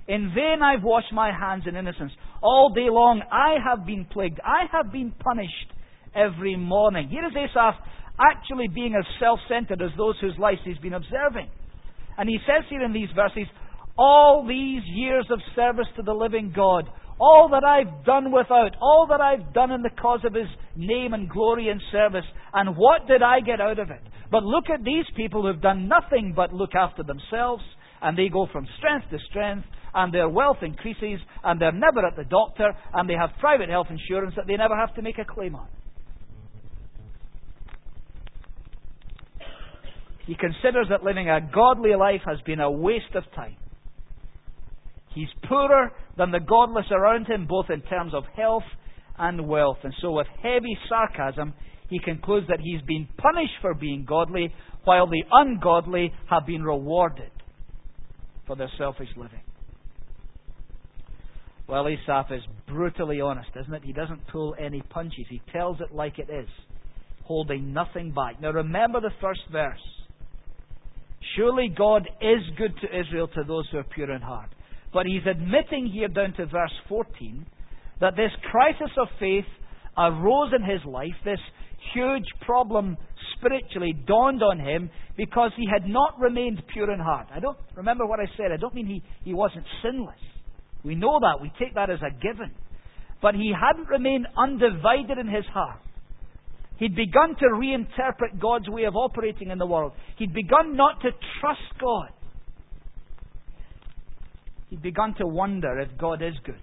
In 0.06 0.32
vain 0.34 0.62
I've 0.62 0.82
washed 0.82 1.12
my 1.12 1.32
hands 1.32 1.64
in 1.66 1.76
innocence. 1.76 2.12
All 2.42 2.72
day 2.74 2.88
long 2.88 3.22
I 3.30 3.56
have 3.62 3.84
been 3.84 4.06
plagued. 4.06 4.40
I 4.44 4.64
have 4.72 4.92
been 4.92 5.12
punished 5.12 5.72
every 6.14 6.56
morning. 6.56 7.08
Here 7.08 7.26
is 7.26 7.32
Asaph 7.36 7.74
actually 8.18 8.68
being 8.68 8.94
as 8.94 9.04
self 9.20 9.38
centered 9.48 9.82
as 9.82 9.90
those 9.96 10.14
whose 10.20 10.34
lives 10.38 10.60
he's 10.64 10.78
been 10.78 10.94
observing. 10.94 11.48
And 12.16 12.28
he 12.28 12.38
says 12.46 12.64
here 12.68 12.82
in 12.82 12.92
these 12.92 13.08
verses, 13.14 13.46
All 13.98 14.46
these 14.46 14.82
years 14.86 15.26
of 15.30 15.40
service 15.56 15.88
to 15.96 16.02
the 16.02 16.14
living 16.14 16.52
God, 16.54 16.88
all 17.20 17.48
that 17.50 17.64
I've 17.64 18.04
done 18.04 18.30
without, 18.30 18.76
all 18.80 19.08
that 19.10 19.20
I've 19.20 19.52
done 19.52 19.72
in 19.72 19.82
the 19.82 19.90
cause 19.90 20.20
of 20.24 20.34
His 20.34 20.46
name 20.76 21.14
and 21.14 21.28
glory 21.28 21.68
and 21.68 21.80
service, 21.90 22.24
and 22.54 22.76
what 22.76 23.08
did 23.08 23.22
I 23.22 23.40
get 23.40 23.60
out 23.60 23.80
of 23.80 23.90
it? 23.90 24.00
But 24.30 24.44
look 24.44 24.64
at 24.72 24.84
these 24.84 25.04
people 25.16 25.42
who've 25.42 25.60
done 25.60 25.88
nothing 25.88 26.32
but 26.36 26.52
look 26.52 26.74
after 26.74 27.02
themselves, 27.02 27.64
and 28.00 28.16
they 28.16 28.28
go 28.28 28.46
from 28.52 28.68
strength 28.78 29.10
to 29.10 29.18
strength, 29.30 29.66
and 29.94 30.14
their 30.14 30.28
wealth 30.28 30.58
increases, 30.62 31.18
and 31.42 31.60
they're 31.60 31.72
never 31.72 32.06
at 32.06 32.14
the 32.14 32.24
doctor, 32.24 32.72
and 32.94 33.08
they 33.08 33.14
have 33.14 33.30
private 33.40 33.68
health 33.68 33.88
insurance 33.90 34.34
that 34.36 34.46
they 34.46 34.56
never 34.56 34.76
have 34.76 34.94
to 34.94 35.02
make 35.02 35.18
a 35.18 35.24
claim 35.24 35.56
on. 35.56 35.66
He 40.26 40.36
considers 40.36 40.86
that 40.90 41.02
living 41.02 41.30
a 41.30 41.40
godly 41.40 41.96
life 41.96 42.20
has 42.26 42.38
been 42.42 42.60
a 42.60 42.70
waste 42.70 43.14
of 43.14 43.24
time. 43.34 43.56
He's 45.14 45.28
poorer 45.48 45.92
than 46.16 46.30
the 46.30 46.40
godless 46.40 46.86
around 46.90 47.26
him, 47.26 47.46
both 47.46 47.70
in 47.70 47.80
terms 47.82 48.14
of 48.14 48.24
health 48.36 48.64
and 49.18 49.48
wealth. 49.48 49.78
And 49.82 49.94
so, 50.00 50.12
with 50.12 50.26
heavy 50.42 50.76
sarcasm, 50.88 51.54
he 51.88 51.98
concludes 51.98 52.46
that 52.48 52.60
he's 52.60 52.82
been 52.82 53.08
punished 53.16 53.54
for 53.60 53.74
being 53.74 54.04
godly, 54.06 54.52
while 54.84 55.06
the 55.06 55.24
ungodly 55.32 56.12
have 56.30 56.46
been 56.46 56.62
rewarded 56.62 57.30
for 58.46 58.56
their 58.56 58.70
selfish 58.78 59.08
living. 59.16 59.40
Well, 61.68 61.86
Asaph 61.86 62.32
is 62.32 62.42
brutally 62.66 63.20
honest, 63.20 63.50
isn't 63.60 63.74
it? 63.74 63.82
He 63.84 63.92
doesn't 63.92 64.26
pull 64.28 64.54
any 64.58 64.80
punches. 64.80 65.26
He 65.28 65.42
tells 65.52 65.80
it 65.80 65.94
like 65.94 66.18
it 66.18 66.30
is, 66.30 66.48
holding 67.24 67.74
nothing 67.74 68.12
back. 68.12 68.40
Now, 68.40 68.52
remember 68.52 69.00
the 69.00 69.10
first 69.20 69.40
verse. 69.52 69.78
Surely 71.36 71.68
God 71.68 72.08
is 72.22 72.42
good 72.56 72.74
to 72.80 73.00
Israel, 73.00 73.28
to 73.28 73.44
those 73.46 73.66
who 73.70 73.78
are 73.78 73.84
pure 73.84 74.10
in 74.10 74.22
heart. 74.22 74.48
But 74.92 75.06
he's 75.06 75.26
admitting 75.30 75.90
here 75.92 76.08
down 76.08 76.32
to 76.34 76.46
verse 76.46 76.72
14 76.88 77.46
that 78.00 78.16
this 78.16 78.30
crisis 78.50 78.90
of 78.96 79.08
faith 79.18 79.44
arose 79.96 80.52
in 80.54 80.62
his 80.62 80.84
life, 80.86 81.14
this 81.24 81.40
huge 81.92 82.24
problem 82.42 82.96
spiritually 83.36 83.94
dawned 84.06 84.42
on 84.42 84.58
him 84.58 84.90
because 85.16 85.50
he 85.56 85.66
had 85.70 85.88
not 85.88 86.18
remained 86.18 86.62
pure 86.72 86.92
in 86.92 87.00
heart. 87.00 87.28
I 87.34 87.40
don't 87.40 87.58
remember 87.76 88.06
what 88.06 88.20
I 88.20 88.26
said. 88.36 88.52
I 88.52 88.56
don't 88.56 88.74
mean 88.74 88.86
he, 88.86 89.02
he 89.24 89.34
wasn't 89.34 89.64
sinless. 89.82 90.18
We 90.84 90.94
know 90.94 91.18
that. 91.20 91.42
We 91.42 91.50
take 91.58 91.74
that 91.74 91.90
as 91.90 91.98
a 92.00 92.10
given. 92.10 92.52
But 93.20 93.34
he 93.34 93.52
hadn't 93.52 93.88
remained 93.88 94.26
undivided 94.36 95.18
in 95.18 95.26
his 95.26 95.44
heart. 95.52 95.80
He'd 96.78 96.94
begun 96.94 97.34
to 97.40 97.46
reinterpret 97.46 98.40
God's 98.40 98.68
way 98.68 98.84
of 98.84 98.94
operating 98.94 99.50
in 99.50 99.58
the 99.58 99.66
world. 99.66 99.92
He'd 100.16 100.32
begun 100.32 100.76
not 100.76 101.00
to 101.00 101.10
trust 101.40 101.80
God. 101.80 102.10
He'd 104.70 104.82
begun 104.82 105.14
to 105.18 105.26
wonder 105.26 105.78
if 105.80 105.98
God 105.98 106.22
is 106.22 106.34
good, 106.44 106.60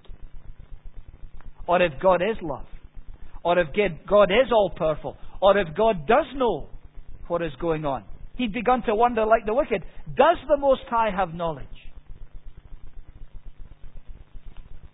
or 1.67 1.81
if 1.81 1.93
God 2.01 2.21
is 2.21 2.37
love, 2.41 2.67
or 3.43 3.57
if 3.59 3.67
God 4.07 4.31
is 4.31 4.51
all 4.51 4.71
powerful, 4.75 5.17
or 5.41 5.57
if 5.57 5.75
God 5.75 6.07
does 6.07 6.25
know 6.35 6.67
what 7.27 7.41
is 7.41 7.51
going 7.59 7.85
on. 7.85 8.03
He'd 8.37 8.53
begun 8.53 8.83
to 8.83 8.93
wonder, 8.93 9.25
like 9.25 9.45
the 9.45 9.53
wicked, 9.53 9.83
does 10.15 10.37
the 10.47 10.57
Most 10.57 10.81
High 10.89 11.09
have 11.15 11.33
knowledge? 11.33 11.65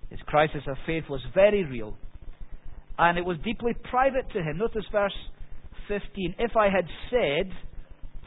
His 0.10 0.20
crisis 0.26 0.62
of 0.68 0.78
faith 0.86 1.06
was 1.10 1.22
very 1.34 1.66
real, 1.66 1.96
and 2.98 3.18
it 3.18 3.26
was 3.26 3.38
deeply 3.44 3.74
private 3.90 4.30
to 4.34 4.40
him. 4.40 4.58
Notice 4.58 4.86
verse 4.92 5.16
15. 5.88 6.36
If 6.38 6.56
I 6.56 6.66
had 6.66 6.86
said, 7.10 7.52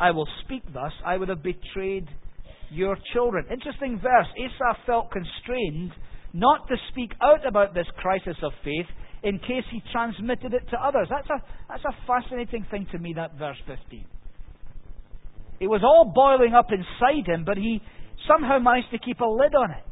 I 0.01 0.11
will 0.11 0.27
speak 0.45 0.63
thus, 0.73 0.93
I 1.07 1.17
would 1.17 1.29
have 1.29 1.43
betrayed 1.43 2.09
your 2.71 2.97
children. 3.13 3.47
Interesting 3.51 4.01
verse. 4.03 4.27
Asaph 4.37 4.79
felt 4.87 5.11
constrained 5.11 5.93
not 6.33 6.67
to 6.69 6.77
speak 6.91 7.13
out 7.23 7.47
about 7.47 7.75
this 7.75 7.87
crisis 7.99 8.37
of 8.43 8.53
faith 8.65 8.87
in 9.23 9.39
case 9.39 9.65
he 9.71 9.83
transmitted 9.93 10.53
it 10.53 10.69
to 10.71 10.77
others. 10.77 11.09
That's 11.09 11.29
a, 11.31 11.43
that's 11.69 11.85
a 11.85 12.07
fascinating 12.07 12.67
thing 12.71 12.87
to 12.93 12.99
me, 12.99 13.15
that 13.15 13.39
verse 13.39 13.57
15. 13.67 14.05
It 15.61 15.67
was 15.67 15.83
all 15.83 16.13
boiling 16.15 16.55
up 16.55 16.67
inside 16.71 17.27
him, 17.27 17.45
but 17.45 17.57
he 17.57 17.81
somehow 18.29 18.59
managed 18.59 18.91
to 18.91 18.99
keep 18.99 19.21
a 19.21 19.25
lid 19.25 19.55
on 19.55 19.71
it. 19.71 19.85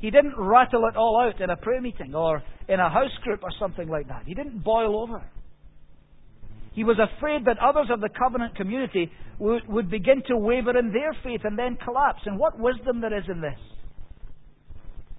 He 0.00 0.10
didn't 0.10 0.34
rattle 0.36 0.86
it 0.86 0.96
all 0.96 1.20
out 1.20 1.40
in 1.40 1.50
a 1.50 1.56
prayer 1.56 1.80
meeting 1.80 2.14
or 2.14 2.42
in 2.68 2.80
a 2.80 2.90
house 2.90 3.16
group 3.22 3.40
or 3.44 3.50
something 3.60 3.88
like 3.88 4.08
that. 4.08 4.22
He 4.26 4.34
didn't 4.34 4.64
boil 4.64 5.00
over. 5.00 5.22
He 6.74 6.84
was 6.84 6.98
afraid 6.98 7.44
that 7.44 7.58
others 7.58 7.88
of 7.90 8.00
the 8.00 8.08
covenant 8.08 8.56
community 8.56 9.10
would, 9.38 9.66
would 9.68 9.90
begin 9.90 10.22
to 10.28 10.36
waver 10.36 10.76
in 10.78 10.92
their 10.92 11.14
faith 11.22 11.42
and 11.44 11.58
then 11.58 11.76
collapse. 11.84 12.20
And 12.24 12.38
what 12.38 12.58
wisdom 12.58 13.00
there 13.00 13.16
is 13.16 13.24
in 13.28 13.40
this. 13.40 13.58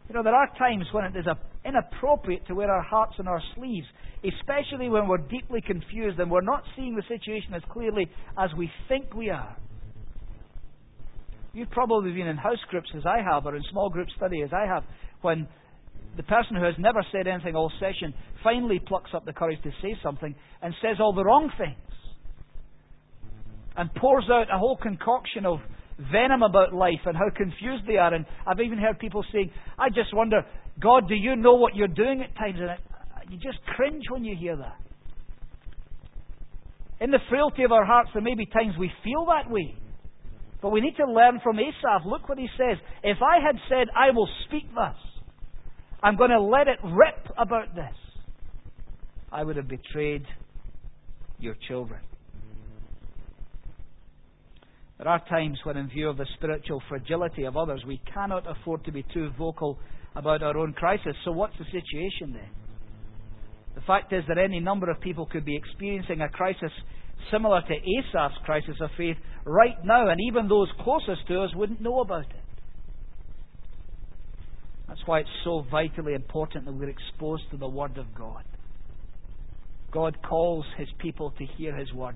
You 0.09 0.15
know, 0.15 0.23
there 0.23 0.35
are 0.35 0.49
times 0.57 0.85
when 0.91 1.05
it 1.05 1.15
is 1.15 1.25
inappropriate 1.63 2.45
to 2.47 2.55
wear 2.55 2.71
our 2.71 2.81
hearts 2.81 3.13
on 3.19 3.27
our 3.27 3.41
sleeves, 3.55 3.87
especially 4.23 4.89
when 4.89 5.07
we're 5.07 5.17
deeply 5.17 5.61
confused 5.61 6.19
and 6.19 6.29
we're 6.29 6.41
not 6.41 6.63
seeing 6.75 6.95
the 6.95 7.03
situation 7.03 7.53
as 7.53 7.61
clearly 7.71 8.09
as 8.37 8.49
we 8.57 8.69
think 8.89 9.13
we 9.13 9.29
are. 9.29 9.55
You've 11.53 11.71
probably 11.71 12.11
been 12.11 12.27
in 12.27 12.35
house 12.35 12.57
groups 12.69 12.89
as 12.97 13.03
I 13.05 13.21
have, 13.21 13.45
or 13.45 13.55
in 13.55 13.63
small 13.71 13.89
group 13.89 14.07
study 14.17 14.41
as 14.41 14.49
I 14.51 14.65
have, 14.65 14.83
when 15.21 15.47
the 16.17 16.23
person 16.23 16.55
who 16.55 16.63
has 16.63 16.75
never 16.77 17.03
said 17.11 17.27
anything 17.27 17.55
all 17.55 17.71
session 17.79 18.13
finally 18.43 18.79
plucks 18.79 19.11
up 19.13 19.25
the 19.25 19.33
courage 19.33 19.61
to 19.63 19.71
say 19.81 19.95
something 20.03 20.35
and 20.61 20.73
says 20.81 20.97
all 20.99 21.13
the 21.13 21.23
wrong 21.23 21.51
things 21.57 21.77
and 23.75 23.93
pours 23.95 24.25
out 24.31 24.47
a 24.53 24.57
whole 24.57 24.77
concoction 24.77 25.45
of 25.45 25.59
venom 26.11 26.43
about 26.43 26.73
life 26.73 27.01
and 27.05 27.15
how 27.15 27.29
confused 27.35 27.83
they 27.87 27.97
are. 27.97 28.13
And 28.13 28.25
I've 28.45 28.59
even 28.59 28.77
heard 28.77 28.99
people 28.99 29.23
saying, 29.31 29.51
I 29.77 29.89
just 29.89 30.13
wonder, 30.13 30.41
God, 30.81 31.07
do 31.07 31.15
you 31.15 31.35
know 31.35 31.55
what 31.55 31.75
you're 31.75 31.87
doing 31.87 32.21
at 32.21 32.35
times? 32.35 32.57
And 32.59 33.31
you 33.31 33.37
just 33.37 33.63
cringe 33.75 34.03
when 34.09 34.23
you 34.23 34.35
hear 34.39 34.55
that. 34.57 34.77
In 36.99 37.11
the 37.11 37.19
frailty 37.29 37.63
of 37.63 37.71
our 37.71 37.85
hearts, 37.85 38.09
there 38.13 38.21
may 38.21 38.35
be 38.35 38.45
times 38.45 38.75
we 38.79 38.91
feel 39.03 39.25
that 39.25 39.51
way. 39.51 39.75
But 40.61 40.69
we 40.69 40.79
need 40.79 40.95
to 40.97 41.05
learn 41.05 41.41
from 41.43 41.59
Asaph. 41.59 42.05
Look 42.05 42.29
what 42.29 42.37
he 42.37 42.47
says. 42.57 42.77
If 43.03 43.17
I 43.21 43.45
had 43.45 43.55
said, 43.67 43.87
I 43.95 44.11
will 44.11 44.29
speak 44.47 44.63
thus, 44.73 44.95
I'm 46.03 46.17
going 46.17 46.31
to 46.31 46.41
let 46.41 46.67
it 46.67 46.79
rip 46.83 47.29
about 47.37 47.73
this. 47.75 47.95
I 49.31 49.43
would 49.43 49.55
have 49.55 49.69
betrayed 49.69 50.25
your 51.39 51.55
children. 51.67 52.01
There 54.97 55.07
are 55.07 55.23
times 55.27 55.57
when, 55.63 55.77
in 55.77 55.87
view 55.89 56.09
of 56.09 56.17
the 56.17 56.27
spiritual 56.35 56.81
fragility 56.87 57.45
of 57.45 57.57
others, 57.57 57.83
we 57.87 58.01
cannot 58.13 58.43
afford 58.49 58.83
to 58.85 58.91
be 58.91 59.03
too 59.13 59.31
vocal 59.37 59.79
about 60.15 60.43
our 60.43 60.57
own 60.57 60.73
crisis. 60.73 61.15
So, 61.25 61.31
what's 61.31 61.57
the 61.57 61.65
situation 61.65 62.33
then? 62.33 62.49
The 63.75 63.81
fact 63.81 64.13
is 64.13 64.23
that 64.27 64.37
any 64.37 64.59
number 64.59 64.91
of 64.91 65.01
people 65.01 65.25
could 65.25 65.45
be 65.45 65.57
experiencing 65.57 66.21
a 66.21 66.29
crisis 66.29 66.71
similar 67.31 67.61
to 67.61 67.73
Asaph's 67.73 68.37
crisis 68.45 68.75
of 68.81 68.89
faith 68.97 69.17
right 69.45 69.83
now, 69.83 70.09
and 70.09 70.19
even 70.29 70.47
those 70.47 70.67
closest 70.81 71.27
to 71.27 71.41
us 71.41 71.49
wouldn't 71.55 71.81
know 71.81 72.01
about 72.01 72.25
it. 72.29 72.42
That's 74.93 75.07
why 75.07 75.21
it's 75.21 75.29
so 75.43 75.65
vitally 75.71 76.13
important 76.13 76.65
that 76.65 76.71
we're 76.71 76.87
exposed 76.87 77.49
to 77.49 77.57
the 77.57 77.67
Word 77.67 77.97
of 77.97 78.13
God. 78.13 78.43
God 79.91 80.19
calls 80.21 80.65
His 80.77 80.87
people 80.99 81.31
to 81.31 81.45
hear 81.57 81.75
His 81.75 81.91
Word. 81.93 82.15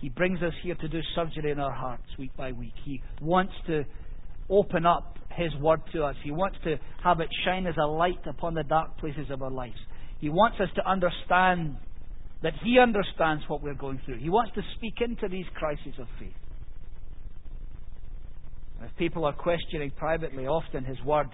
He 0.00 0.08
brings 0.08 0.42
us 0.42 0.52
here 0.64 0.74
to 0.74 0.88
do 0.88 0.98
surgery 1.14 1.52
in 1.52 1.60
our 1.60 1.70
hearts 1.70 2.02
week 2.18 2.32
by 2.36 2.50
week. 2.50 2.72
He 2.84 3.00
wants 3.20 3.52
to 3.68 3.84
open 4.50 4.84
up 4.84 5.16
His 5.36 5.54
Word 5.60 5.80
to 5.92 6.02
us. 6.02 6.16
He 6.24 6.32
wants 6.32 6.58
to 6.64 6.74
have 7.04 7.20
it 7.20 7.28
shine 7.44 7.68
as 7.68 7.76
a 7.80 7.86
light 7.86 8.26
upon 8.26 8.54
the 8.54 8.64
dark 8.64 8.98
places 8.98 9.30
of 9.30 9.40
our 9.40 9.52
lives. 9.52 9.78
He 10.18 10.28
wants 10.28 10.56
us 10.60 10.70
to 10.74 10.90
understand 10.90 11.76
that 12.42 12.54
He 12.64 12.80
understands 12.80 13.44
what 13.46 13.62
we're 13.62 13.74
going 13.74 14.00
through. 14.04 14.18
He 14.18 14.28
wants 14.28 14.50
to 14.56 14.62
speak 14.76 14.94
into 15.00 15.28
these 15.28 15.46
crises 15.54 15.94
of 16.00 16.08
faith. 16.18 16.34
And 18.80 18.90
if 18.90 18.96
people 18.96 19.24
are 19.24 19.34
questioning 19.34 19.92
privately, 19.92 20.48
often 20.48 20.84
His 20.84 21.00
Word 21.04 21.28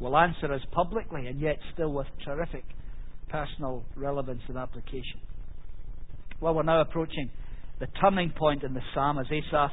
will 0.00 0.16
answer 0.16 0.52
us 0.52 0.60
publicly 0.72 1.26
and 1.26 1.40
yet 1.40 1.58
still 1.72 1.92
with 1.92 2.06
terrific 2.24 2.64
personal 3.28 3.84
relevance 3.96 4.42
and 4.48 4.56
application. 4.56 5.20
Well, 6.40 6.54
we're 6.54 6.62
now 6.62 6.80
approaching 6.80 7.30
the 7.80 7.86
turning 8.00 8.30
point 8.30 8.62
in 8.62 8.74
the 8.74 8.80
psalm 8.94 9.18
as 9.18 9.26
Asaph 9.30 9.72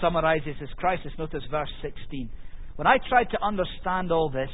summarizes 0.00 0.56
his 0.60 0.68
crisis. 0.76 1.12
Notice 1.18 1.42
verse 1.50 1.70
16. 1.82 2.28
When 2.76 2.86
I 2.86 2.98
tried 3.08 3.30
to 3.30 3.42
understand 3.42 4.12
all 4.12 4.30
this, 4.30 4.50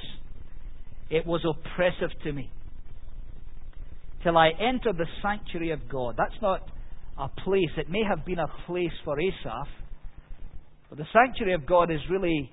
it 1.10 1.26
was 1.26 1.44
oppressive 1.44 2.10
to 2.24 2.32
me. 2.32 2.50
Till 4.22 4.38
I 4.38 4.50
entered 4.60 4.96
the 4.96 5.06
sanctuary 5.22 5.72
of 5.72 5.88
God. 5.88 6.14
That's 6.16 6.40
not 6.40 6.60
a 7.18 7.28
place. 7.28 7.70
It 7.76 7.90
may 7.90 8.02
have 8.08 8.24
been 8.24 8.38
a 8.38 8.48
place 8.66 8.92
for 9.04 9.18
Asaph, 9.20 9.68
but 10.88 10.98
the 10.98 11.06
sanctuary 11.12 11.54
of 11.54 11.66
God 11.66 11.90
is 11.90 12.00
really 12.08 12.50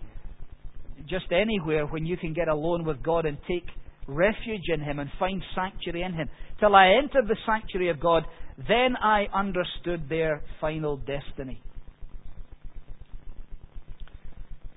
just 1.07 1.31
anywhere 1.31 1.85
when 1.85 2.05
you 2.05 2.17
can 2.17 2.33
get 2.33 2.47
alone 2.47 2.85
with 2.85 3.03
God 3.03 3.25
and 3.25 3.37
take 3.47 3.65
refuge 4.07 4.69
in 4.73 4.81
Him 4.81 4.99
and 4.99 5.09
find 5.19 5.41
sanctuary 5.55 6.03
in 6.03 6.13
Him. 6.13 6.29
Till 6.59 6.75
I 6.75 6.95
entered 7.01 7.27
the 7.27 7.37
sanctuary 7.45 7.89
of 7.89 7.99
God, 7.99 8.23
then 8.67 8.95
I 9.01 9.27
understood 9.33 10.09
their 10.09 10.41
final 10.59 10.97
destiny. 10.97 11.61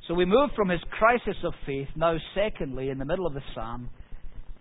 So 0.09 0.15
we 0.15 0.25
move 0.25 0.51
from 0.57 0.69
his 0.69 0.81
crisis 0.91 1.37
of 1.45 1.55
faith, 1.65 1.89
now, 1.97 2.17
secondly, 2.35 2.91
in 2.91 2.99
the 2.99 3.05
middle 3.05 3.27
of 3.27 3.35
the 3.35 3.43
psalm, 3.55 3.89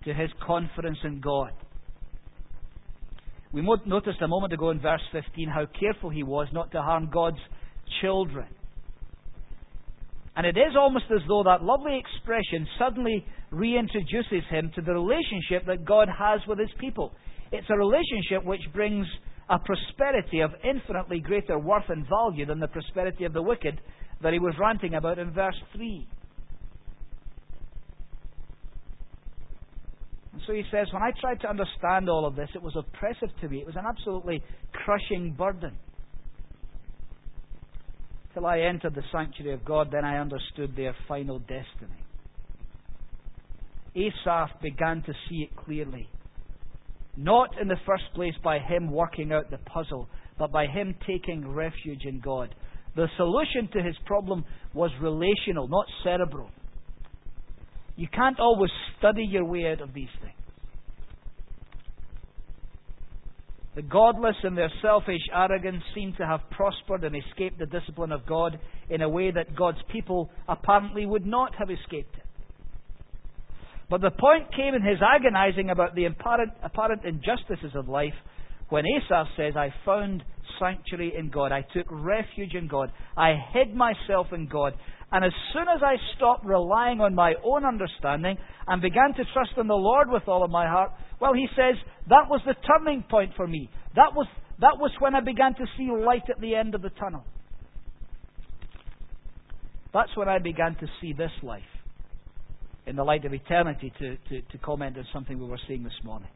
to 0.06 0.14
his 0.14 0.30
confidence 0.46 1.00
in 1.04 1.20
God. 1.20 1.52
We 3.52 3.62
noticed 3.86 4.22
a 4.22 4.28
moment 4.28 4.54
ago 4.54 4.70
in 4.70 4.80
verse 4.80 5.02
15 5.12 5.50
how 5.50 5.66
careful 5.78 6.10
he 6.10 6.24
was 6.24 6.48
not 6.54 6.72
to 6.72 6.82
harm 6.82 7.10
God's 7.12 7.40
children. 8.02 8.48
And 10.36 10.46
it 10.46 10.58
is 10.58 10.76
almost 10.80 11.06
as 11.12 11.22
though 11.28 11.44
that 11.44 11.64
lovely 11.64 12.00
expression 12.00 12.66
suddenly 12.80 13.26
reintroduces 13.52 14.48
him 14.50 14.72
to 14.76 14.82
the 14.82 14.94
relationship 14.94 15.66
that 15.68 15.86
God 15.86 16.08
has 16.08 16.40
with 16.48 16.58
his 16.58 16.70
people. 16.80 17.12
It's 17.52 17.68
a 17.70 17.78
relationship 17.78 18.46
which 18.46 18.62
brings 18.74 19.06
a 19.50 19.60
prosperity 19.60 20.40
of 20.40 20.52
infinitely 20.64 21.20
greater 21.20 21.60
worth 21.60 21.90
and 21.90 22.08
value 22.08 22.46
than 22.46 22.60
the 22.60 22.68
prosperity 22.68 23.26
of 23.26 23.34
the 23.34 23.42
wicked 23.42 23.82
that 24.24 24.32
he 24.32 24.40
was 24.40 24.54
ranting 24.58 24.94
about 24.94 25.20
in 25.20 25.32
verse 25.32 25.56
3. 25.76 26.08
And 30.32 30.42
so 30.48 30.54
he 30.54 30.64
says, 30.72 30.88
When 30.94 31.04
I 31.04 31.12
tried 31.20 31.42
to 31.42 31.50
understand 31.50 32.10
all 32.10 32.26
of 32.26 32.38
this, 32.38 32.50
it 32.56 32.62
was 32.62 32.76
oppressive 32.78 33.30
to 33.42 33.50
me. 33.50 33.60
It 33.60 33.66
was 33.66 33.76
an 33.76 33.84
absolutely 33.86 34.42
crushing 34.72 35.34
burden. 35.34 35.78
Till 38.34 38.46
I 38.46 38.60
entered 38.60 38.96
the 38.96 39.04
sanctuary 39.12 39.54
of 39.54 39.66
God, 39.66 39.90
then 39.92 40.06
I 40.06 40.20
understood 40.20 40.76
their 40.76 40.96
final 41.08 41.40
destiny. 41.40 42.00
Asaph 43.96 44.62
began 44.62 45.04
to 45.04 45.14
see 45.28 45.48
it 45.50 45.56
clearly. 45.66 46.08
Not 47.18 47.60
in 47.60 47.68
the 47.68 47.76
first 47.86 48.06
place 48.16 48.34
by 48.42 48.60
him 48.60 48.90
working 48.90 49.34
out 49.34 49.52
the 49.52 49.58
puzzle, 49.58 50.08
but 50.40 50.52
by 50.52 50.68
him 50.68 50.96
taking 51.06 51.54
refuge 51.54 52.06
in 52.06 52.22
God. 52.22 52.56
The 52.96 53.08
solution 53.18 53.70
to 53.74 53.84
his 53.84 53.96
problem 54.06 54.46
was 54.74 54.92
relational, 55.02 55.68
not 55.68 55.86
cerebral. 56.04 56.50
You 57.98 58.08
can't 58.08 58.40
always 58.40 58.72
study 58.98 59.24
your 59.24 59.46
way 59.46 59.66
out 59.72 59.82
of 59.82 59.94
these 59.94 60.10
things. 60.22 60.34
The 63.76 63.82
godless 63.82 64.36
in 64.44 64.56
their 64.56 64.72
selfish 64.82 65.22
arrogance 65.34 65.82
seem 65.96 66.14
to 66.18 66.26
have 66.26 66.42
prospered 66.52 67.04
and 67.06 67.16
escaped 67.16 67.58
the 67.58 67.66
discipline 67.66 68.12
of 68.12 68.26
God 68.26 68.60
in 68.90 69.02
a 69.02 69.10
way 69.10 69.32
that 69.32 69.56
God's 69.56 69.82
people 69.92 70.30
apparently 70.48 71.06
would 71.06 71.26
not 71.26 71.56
have 71.56 71.70
escaped 71.70 72.16
it. 72.16 72.26
But 73.90 74.02
the 74.02 74.12
point 74.12 74.54
came 74.56 74.74
in 74.74 74.82
his 74.82 75.00
agonizing 75.02 75.70
about 75.70 75.96
the 75.96 76.06
apparent, 76.06 76.52
apparent 76.64 77.04
injustices 77.06 77.72
of 77.76 77.88
life 77.88 78.14
when 78.70 78.86
Asaph 78.86 79.28
says, 79.36 79.54
I 79.56 79.74
found 79.86 80.24
sanctuary 80.60 81.14
in 81.18 81.30
God. 81.30 81.52
I 81.52 81.66
took 81.74 81.86
refuge 81.90 82.56
in 82.56 82.68
God. 82.68 82.92
I 83.18 83.34
hid 83.54 83.76
myself 83.76 84.28
in 84.34 84.48
God. 84.48 84.74
And 85.12 85.26
as 85.26 85.32
soon 85.52 85.68
as 85.68 85.82
I 85.84 85.96
stopped 86.16 86.46
relying 86.46 87.02
on 87.02 87.14
my 87.14 87.34
own 87.44 87.66
understanding 87.66 88.38
and 88.68 88.82
began 88.82 89.14
to 89.18 89.24
trust 89.34 89.52
in 89.58 89.68
the 89.68 89.74
Lord 89.74 90.10
with 90.10 90.24
all 90.28 90.44
of 90.44 90.50
my 90.50 90.68
heart, 90.68 90.92
well, 91.20 91.34
he 91.34 91.48
says, 91.56 91.76
that 92.08 92.30
was 92.30 92.42
the 92.46 92.56
turning 92.66 93.04
point 93.10 93.32
for 93.36 93.46
me. 93.46 93.70
That 93.96 94.16
was, 94.16 94.28
that 94.60 94.78
was 94.78 94.92
when 95.00 95.14
I 95.14 95.20
began 95.20 95.54
to 95.56 95.66
see 95.78 95.90
light 95.92 96.30
at 96.30 96.40
the 96.40 96.56
end 96.56 96.76
of 96.76 96.82
the 96.82 96.92
tunnel. 96.92 97.26
That's 99.94 100.16
when 100.16 100.30
I 100.30 100.40
began 100.40 100.76
to 100.76 100.88
see 101.02 101.12
this 101.12 101.32
life 101.44 101.62
in 102.88 102.96
the 102.96 103.04
light 103.04 103.26
of 103.26 103.34
eternity, 103.34 103.92
to, 104.00 104.16
to, 104.16 104.42
to 104.42 104.58
comment 104.60 104.98
on 104.98 105.06
something 105.14 105.38
we 105.38 105.46
were 105.46 105.60
seeing 105.68 105.84
this 105.84 105.94
morning. 106.04 106.30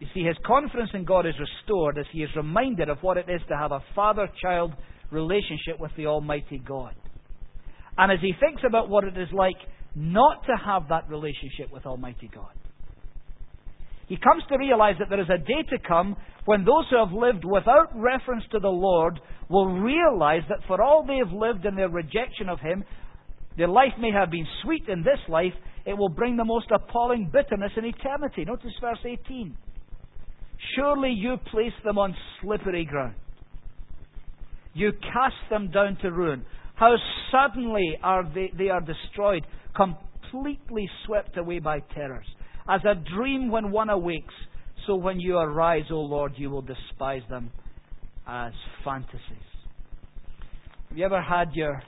You 0.00 0.06
see, 0.14 0.22
his 0.22 0.36
confidence 0.46 0.90
in 0.94 1.04
God 1.04 1.26
is 1.26 1.34
restored 1.38 1.98
as 1.98 2.06
he 2.10 2.22
is 2.22 2.30
reminded 2.34 2.88
of 2.88 2.98
what 3.02 3.18
it 3.18 3.26
is 3.28 3.42
to 3.48 3.56
have 3.56 3.70
a 3.70 3.80
father 3.94 4.28
child 4.42 4.72
relationship 5.10 5.78
with 5.78 5.90
the 5.96 6.06
Almighty 6.06 6.62
God. 6.66 6.94
And 7.98 8.10
as 8.12 8.18
he 8.20 8.32
thinks 8.38 8.62
about 8.66 8.88
what 8.88 9.04
it 9.04 9.16
is 9.16 9.28
like 9.32 9.56
not 9.94 10.44
to 10.46 10.52
have 10.64 10.88
that 10.88 11.08
relationship 11.08 11.72
with 11.72 11.86
Almighty 11.86 12.30
God, 12.32 12.52
he 14.10 14.16
comes 14.16 14.42
to 14.48 14.58
realize 14.58 14.96
that 14.98 15.08
there 15.08 15.20
is 15.20 15.30
a 15.30 15.38
day 15.38 15.62
to 15.70 15.78
come 15.86 16.16
when 16.44 16.64
those 16.64 16.84
who 16.90 16.98
have 16.98 17.12
lived 17.12 17.44
without 17.44 17.90
reference 17.94 18.42
to 18.50 18.58
the 18.58 18.68
Lord 18.68 19.20
will 19.48 19.68
realize 19.68 20.42
that 20.48 20.58
for 20.66 20.82
all 20.82 21.06
they 21.06 21.18
have 21.18 21.32
lived 21.32 21.64
in 21.64 21.76
their 21.76 21.88
rejection 21.88 22.48
of 22.48 22.58
Him, 22.58 22.82
their 23.56 23.68
life 23.68 23.92
may 24.00 24.10
have 24.10 24.30
been 24.30 24.46
sweet 24.64 24.88
in 24.88 25.04
this 25.04 25.20
life, 25.28 25.52
it 25.86 25.94
will 25.94 26.08
bring 26.08 26.36
the 26.36 26.44
most 26.44 26.66
appalling 26.74 27.30
bitterness 27.32 27.70
in 27.76 27.84
eternity. 27.84 28.44
Notice 28.44 28.72
verse 28.80 28.98
18. 29.04 29.56
Surely 30.74 31.10
you 31.10 31.36
place 31.50 31.72
them 31.84 31.98
on 31.98 32.14
slippery 32.40 32.84
ground. 32.84 33.14
You 34.72 34.92
cast 34.92 35.34
them 35.50 35.70
down 35.70 35.98
to 36.02 36.10
ruin. 36.10 36.44
How 36.74 36.94
suddenly 37.30 37.98
are 38.02 38.24
they, 38.32 38.52
they 38.56 38.68
are 38.68 38.80
destroyed, 38.80 39.44
completely 39.76 40.88
swept 41.06 41.36
away 41.36 41.58
by 41.58 41.80
terrors. 41.94 42.26
As 42.68 42.80
a 42.84 42.94
dream 43.16 43.50
when 43.50 43.70
one 43.70 43.90
awakes, 43.90 44.34
so 44.86 44.94
when 44.94 45.20
you 45.20 45.36
arise, 45.36 45.84
O 45.90 46.00
Lord, 46.00 46.32
you 46.36 46.50
will 46.50 46.62
despise 46.62 47.22
them 47.28 47.50
as 48.26 48.52
fantasies. 48.84 49.20
Have 50.88 50.98
you 50.98 51.04
ever 51.04 51.22
had 51.22 51.52
your 51.54 51.82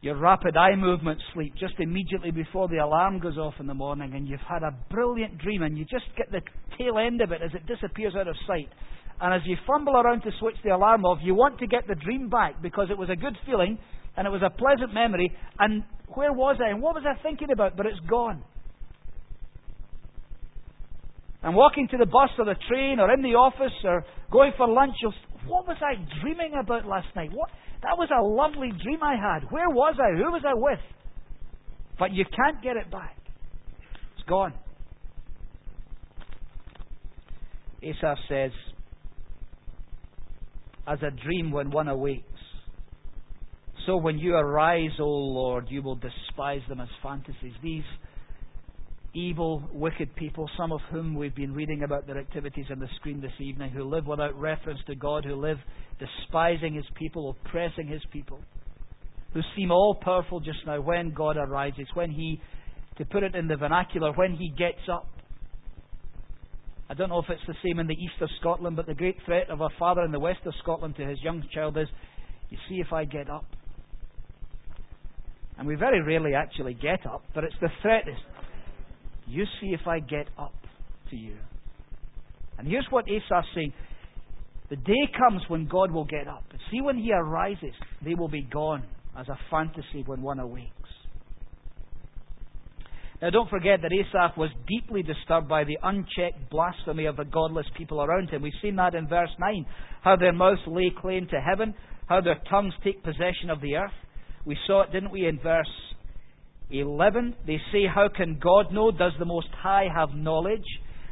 your 0.00 0.16
rapid 0.16 0.54
eye 0.54 0.76
movement 0.76 1.18
sleep 1.32 1.54
just 1.58 1.74
immediately 1.78 2.30
before 2.30 2.68
the 2.68 2.76
alarm 2.76 3.20
goes 3.20 3.38
off 3.38 3.54
in 3.58 3.66
the 3.66 3.72
morning, 3.74 4.12
and 4.14 4.28
you've 4.28 4.38
had 4.40 4.62
a 4.62 4.76
brilliant 4.90 5.38
dream, 5.38 5.62
and 5.62 5.78
you 5.78 5.84
just 5.86 6.04
get 6.14 6.30
the 6.30 6.42
tail 6.76 6.98
end 6.98 7.22
of 7.22 7.32
it 7.32 7.40
as 7.42 7.50
it 7.54 7.66
disappears 7.66 8.14
out 8.14 8.28
of 8.28 8.36
sight. 8.46 8.68
And 9.24 9.32
as 9.32 9.40
you 9.46 9.56
fumble 9.66 9.96
around 9.96 10.20
to 10.24 10.30
switch 10.38 10.56
the 10.62 10.68
alarm 10.68 11.06
off, 11.06 11.16
you 11.22 11.34
want 11.34 11.58
to 11.60 11.66
get 11.66 11.86
the 11.88 11.94
dream 11.94 12.28
back 12.28 12.60
because 12.60 12.88
it 12.90 12.98
was 12.98 13.08
a 13.08 13.16
good 13.16 13.34
feeling 13.46 13.78
and 14.18 14.26
it 14.26 14.30
was 14.30 14.42
a 14.44 14.50
pleasant 14.50 14.92
memory. 14.92 15.34
And 15.58 15.82
where 16.08 16.30
was 16.30 16.58
I? 16.62 16.68
And 16.68 16.82
what 16.82 16.94
was 16.94 17.04
I 17.08 17.20
thinking 17.22 17.48
about? 17.50 17.74
But 17.74 17.86
it's 17.86 17.98
gone. 18.00 18.44
And 21.42 21.56
walking 21.56 21.88
to 21.92 21.96
the 21.96 22.04
bus 22.04 22.28
or 22.38 22.44
the 22.44 22.56
train 22.68 23.00
or 23.00 23.10
in 23.14 23.22
the 23.22 23.30
office 23.30 23.72
or 23.82 24.04
going 24.30 24.52
for 24.58 24.68
lunch, 24.68 24.96
you'll, 25.00 25.14
what 25.46 25.66
was 25.66 25.78
I 25.80 25.94
dreaming 26.20 26.52
about 26.60 26.84
last 26.84 27.08
night? 27.16 27.30
What? 27.32 27.48
That 27.80 27.96
was 27.96 28.10
a 28.14 28.22
lovely 28.22 28.72
dream 28.82 29.02
I 29.02 29.16
had. 29.16 29.50
Where 29.50 29.70
was 29.70 29.96
I? 29.98 30.18
Who 30.18 30.32
was 30.32 30.42
I 30.46 30.52
with? 30.52 30.80
But 31.98 32.12
you 32.12 32.26
can't 32.26 32.62
get 32.62 32.76
it 32.76 32.90
back. 32.90 33.16
It's 34.18 34.28
gone. 34.28 34.52
Asaph 37.82 38.18
says, 38.28 38.50
as 40.86 40.98
a 41.02 41.10
dream 41.10 41.50
when 41.50 41.70
one 41.70 41.88
awakes. 41.88 42.24
So 43.86 43.96
when 43.96 44.18
you 44.18 44.34
arise, 44.34 44.92
O 44.98 45.04
Lord, 45.04 45.66
you 45.68 45.82
will 45.82 45.96
despise 45.96 46.62
them 46.68 46.80
as 46.80 46.88
fantasies. 47.02 47.52
These 47.62 47.84
evil, 49.14 49.62
wicked 49.72 50.14
people, 50.16 50.48
some 50.58 50.72
of 50.72 50.80
whom 50.90 51.14
we've 51.14 51.34
been 51.34 51.54
reading 51.54 51.82
about 51.84 52.06
their 52.06 52.18
activities 52.18 52.66
on 52.70 52.78
the 52.78 52.88
screen 52.96 53.20
this 53.20 53.32
evening, 53.38 53.70
who 53.70 53.84
live 53.84 54.06
without 54.06 54.38
reference 54.38 54.80
to 54.86 54.94
God, 54.94 55.24
who 55.24 55.34
live 55.34 55.58
despising 55.98 56.74
His 56.74 56.86
people, 56.96 57.36
oppressing 57.46 57.86
His 57.86 58.02
people, 58.12 58.40
who 59.32 59.40
seem 59.56 59.70
all 59.70 59.94
powerful 60.02 60.40
just 60.40 60.58
now 60.66 60.80
when 60.80 61.12
God 61.12 61.36
arises, 61.36 61.86
when 61.94 62.10
He, 62.10 62.40
to 62.98 63.04
put 63.04 63.22
it 63.22 63.34
in 63.34 63.48
the 63.48 63.56
vernacular, 63.56 64.12
when 64.12 64.34
He 64.34 64.50
gets 64.50 64.88
up. 64.90 65.06
I 66.94 66.96
don't 66.96 67.08
know 67.08 67.18
if 67.18 67.28
it's 67.28 67.42
the 67.48 67.56
same 67.64 67.80
in 67.80 67.88
the 67.88 67.94
east 67.94 68.20
of 68.20 68.28
Scotland, 68.38 68.76
but 68.76 68.86
the 68.86 68.94
great 68.94 69.16
threat 69.26 69.50
of 69.50 69.60
a 69.60 69.68
father 69.80 70.02
in 70.02 70.12
the 70.12 70.20
west 70.20 70.38
of 70.46 70.54
Scotland 70.62 70.94
to 70.94 71.04
his 71.04 71.20
young 71.24 71.42
child 71.52 71.76
is, 71.76 71.88
You 72.50 72.58
see 72.68 72.76
if 72.76 72.92
I 72.92 73.04
get 73.04 73.28
up. 73.28 73.46
And 75.58 75.66
we 75.66 75.74
very 75.74 76.00
rarely 76.00 76.34
actually 76.34 76.74
get 76.74 77.04
up, 77.04 77.24
but 77.34 77.42
it's 77.42 77.56
the 77.60 77.68
threat 77.82 78.06
is, 78.06 78.16
you 79.26 79.44
see 79.60 79.74
if 79.74 79.88
I 79.88 79.98
get 79.98 80.28
up 80.38 80.54
to 81.10 81.16
you. 81.16 81.34
And 82.58 82.68
here's 82.68 82.86
what 82.90 83.06
Asaph's 83.08 83.48
saying. 83.56 83.72
The 84.70 84.76
day 84.76 85.10
comes 85.18 85.42
when 85.48 85.66
God 85.66 85.90
will 85.90 86.04
get 86.04 86.28
up. 86.28 86.44
See, 86.70 86.80
when 86.80 86.96
He 86.96 87.10
arises, 87.12 87.74
they 88.04 88.14
will 88.14 88.28
be 88.28 88.42
gone 88.42 88.84
as 89.18 89.26
a 89.26 89.38
fantasy 89.50 90.04
when 90.06 90.22
one 90.22 90.38
awakes. 90.38 90.83
Now, 93.24 93.30
don't 93.30 93.48
forget 93.48 93.80
that 93.80 93.90
Asaph 93.90 94.36
was 94.36 94.50
deeply 94.68 95.02
disturbed 95.02 95.48
by 95.48 95.64
the 95.64 95.78
unchecked 95.82 96.50
blasphemy 96.50 97.06
of 97.06 97.16
the 97.16 97.24
godless 97.24 97.64
people 97.74 98.02
around 98.02 98.28
him. 98.28 98.42
We've 98.42 98.52
seen 98.60 98.76
that 98.76 98.94
in 98.94 99.08
verse 99.08 99.30
9 99.40 99.64
how 100.02 100.16
their 100.16 100.34
mouths 100.34 100.60
lay 100.66 100.92
claim 100.94 101.26
to 101.28 101.40
heaven, 101.40 101.72
how 102.06 102.20
their 102.20 102.38
tongues 102.50 102.74
take 102.84 103.02
possession 103.02 103.48
of 103.48 103.62
the 103.62 103.76
earth. 103.76 103.96
We 104.44 104.58
saw 104.66 104.82
it, 104.82 104.92
didn't 104.92 105.10
we, 105.10 105.26
in 105.26 105.38
verse 105.38 105.70
11, 106.68 107.36
they 107.46 107.56
say, 107.72 107.86
How 107.86 108.10
can 108.14 108.38
God 108.38 108.74
know? 108.74 108.90
Does 108.90 109.12
the 109.18 109.24
Most 109.24 109.48
High 109.56 109.86
have 109.90 110.10
knowledge? 110.10 110.68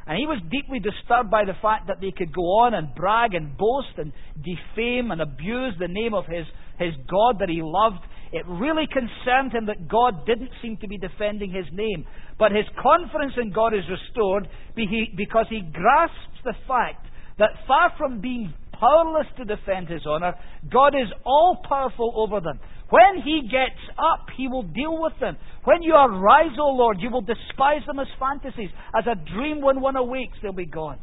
And 0.06 0.18
he 0.18 0.26
was 0.26 0.42
deeply 0.50 0.80
disturbed 0.80 1.30
by 1.30 1.46
the 1.46 1.56
fact 1.62 1.86
that 1.86 2.02
they 2.02 2.10
could 2.10 2.34
go 2.34 2.42
on 2.42 2.74
and 2.74 2.94
brag 2.94 3.32
and 3.32 3.56
boast 3.56 3.96
and 3.96 4.12
defame 4.36 5.12
and 5.12 5.22
abuse 5.22 5.72
the 5.78 5.88
name 5.88 6.12
of 6.12 6.26
his, 6.26 6.44
his 6.78 6.92
God 7.08 7.38
that 7.38 7.48
he 7.48 7.62
loved. 7.62 8.04
It 8.32 8.46
really 8.48 8.86
concerned 8.86 9.52
him 9.52 9.66
that 9.66 9.88
God 9.88 10.24
didn't 10.26 10.50
seem 10.62 10.78
to 10.78 10.88
be 10.88 10.96
defending 10.96 11.52
his 11.52 11.66
name. 11.72 12.06
But 12.38 12.52
his 12.52 12.64
confidence 12.82 13.34
in 13.36 13.52
God 13.52 13.74
is 13.74 13.84
restored 13.88 14.48
because 14.74 15.46
he 15.50 15.60
grasps 15.60 16.40
the 16.44 16.54
fact 16.66 17.06
that 17.38 17.50
far 17.66 17.92
from 17.98 18.20
being 18.20 18.54
powerless 18.72 19.26
to 19.36 19.44
defend 19.44 19.88
his 19.88 20.02
honor, 20.06 20.34
God 20.72 20.94
is 20.94 21.08
all 21.24 21.60
powerful 21.68 22.12
over 22.16 22.40
them. 22.40 22.58
When 22.88 23.22
he 23.22 23.42
gets 23.42 23.80
up, 23.98 24.26
he 24.36 24.48
will 24.48 24.64
deal 24.64 25.00
with 25.00 25.14
them. 25.20 25.36
When 25.64 25.82
you 25.82 25.94
arise, 25.94 26.56
O 26.58 26.70
Lord, 26.70 26.98
you 27.00 27.10
will 27.10 27.22
despise 27.22 27.80
them 27.86 27.98
as 27.98 28.06
fantasies. 28.18 28.70
As 28.96 29.04
a 29.06 29.14
dream 29.34 29.60
when 29.60 29.80
one 29.80 29.96
awakes, 29.96 30.36
they'll 30.42 30.52
be 30.52 30.66
gone. 30.66 30.98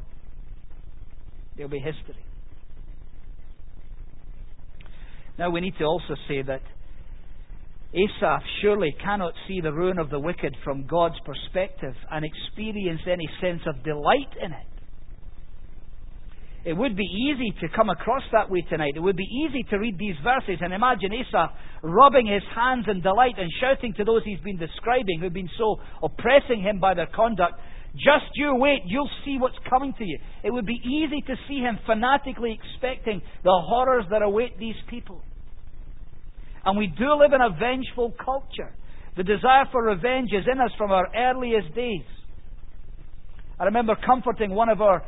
They'll 1.57 1.67
be 1.67 1.79
history. 1.79 2.23
Now, 5.37 5.49
we 5.51 5.61
need 5.61 5.75
to 5.79 5.85
also 5.85 6.15
say 6.27 6.41
that 6.41 6.61
Asaph 7.93 8.43
surely 8.61 8.95
cannot 9.03 9.33
see 9.47 9.61
the 9.61 9.73
ruin 9.73 9.97
of 9.97 10.09
the 10.09 10.19
wicked 10.19 10.55
from 10.63 10.85
God's 10.85 11.19
perspective 11.25 11.95
and 12.11 12.23
experience 12.23 13.01
any 13.07 13.27
sense 13.41 13.61
of 13.65 13.83
delight 13.83 14.29
in 14.41 14.51
it. 14.51 14.69
It 16.65 16.73
would 16.73 16.95
be 16.95 17.05
easy 17.05 17.51
to 17.61 17.75
come 17.75 17.89
across 17.89 18.21
that 18.31 18.51
way 18.51 18.61
tonight. 18.69 18.93
It 18.95 18.99
would 18.99 19.15
be 19.15 19.23
easy 19.23 19.63
to 19.71 19.77
read 19.77 19.97
these 19.97 20.17
verses 20.23 20.59
and 20.61 20.73
imagine 20.73 21.11
Asaph 21.13 21.51
rubbing 21.81 22.27
his 22.27 22.43
hands 22.53 22.85
in 22.87 23.01
delight 23.01 23.35
and 23.39 23.49
shouting 23.61 23.93
to 23.95 24.03
those 24.03 24.21
he's 24.25 24.41
been 24.41 24.57
describing 24.59 25.19
who've 25.19 25.33
been 25.33 25.49
so 25.57 25.77
oppressing 26.03 26.61
him 26.61 26.79
by 26.79 26.93
their 26.93 27.07
conduct, 27.07 27.53
just 27.95 28.29
you 28.35 28.53
wait, 28.55 28.81
you'll 28.85 29.09
see 29.25 29.37
what's 29.39 29.57
coming 29.69 29.93
to 29.97 30.03
you. 30.03 30.19
It 30.43 30.51
would 30.51 30.65
be 30.65 30.79
easy 30.83 31.21
to 31.25 31.35
see 31.47 31.59
him 31.59 31.79
fanatically 31.87 32.59
expecting 32.61 33.21
the 33.43 33.63
horrors 33.65 34.05
that 34.11 34.21
await 34.21 34.59
these 34.59 34.75
people. 34.89 35.23
And 36.65 36.77
we 36.77 36.87
do 36.87 37.13
live 37.15 37.33
in 37.33 37.41
a 37.41 37.49
vengeful 37.57 38.13
culture. 38.23 38.73
The 39.17 39.23
desire 39.23 39.65
for 39.71 39.83
revenge 39.83 40.29
is 40.33 40.45
in 40.51 40.59
us 40.59 40.71
from 40.77 40.91
our 40.91 41.07
earliest 41.15 41.73
days. 41.75 42.05
I 43.59 43.65
remember 43.65 43.95
comforting 44.05 44.51
one 44.51 44.69
of 44.69 44.81
our 44.81 45.03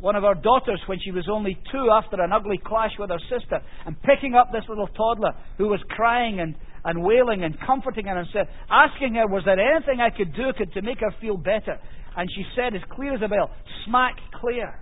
one 0.00 0.14
of 0.14 0.24
our 0.24 0.34
daughters 0.34 0.80
when 0.86 0.98
she 1.02 1.10
was 1.10 1.26
only 1.30 1.56
two 1.72 1.88
after 1.90 2.20
an 2.22 2.32
ugly 2.32 2.60
clash 2.64 2.90
with 2.98 3.10
her 3.10 3.18
sister 3.30 3.60
and 3.86 3.96
picking 4.02 4.34
up 4.34 4.52
this 4.52 4.64
little 4.68 4.88
toddler 4.88 5.32
who 5.56 5.68
was 5.68 5.80
crying 5.88 6.40
and, 6.40 6.54
and 6.84 7.02
wailing 7.02 7.44
and 7.44 7.56
comforting 7.66 8.06
her 8.06 8.18
and 8.18 8.28
said, 8.32 8.46
asking 8.70 9.14
her, 9.14 9.26
was 9.26 9.42
there 9.46 9.58
anything 9.58 10.00
I 10.00 10.14
could 10.14 10.34
do 10.34 10.52
could, 10.56 10.72
to 10.74 10.82
make 10.82 10.98
her 11.00 11.14
feel 11.20 11.36
better? 11.36 11.78
And 12.16 12.28
she 12.34 12.44
said, 12.54 12.74
as 12.74 12.82
clear 12.92 13.14
as 13.14 13.22
a 13.24 13.28
bell, 13.28 13.50
smack 13.86 14.16
clear. 14.40 14.78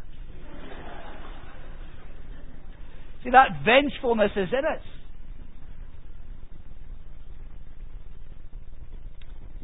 See, 3.22 3.30
that 3.30 3.64
vengefulness 3.64 4.32
is 4.36 4.48
in 4.52 4.64
us. 4.64 4.82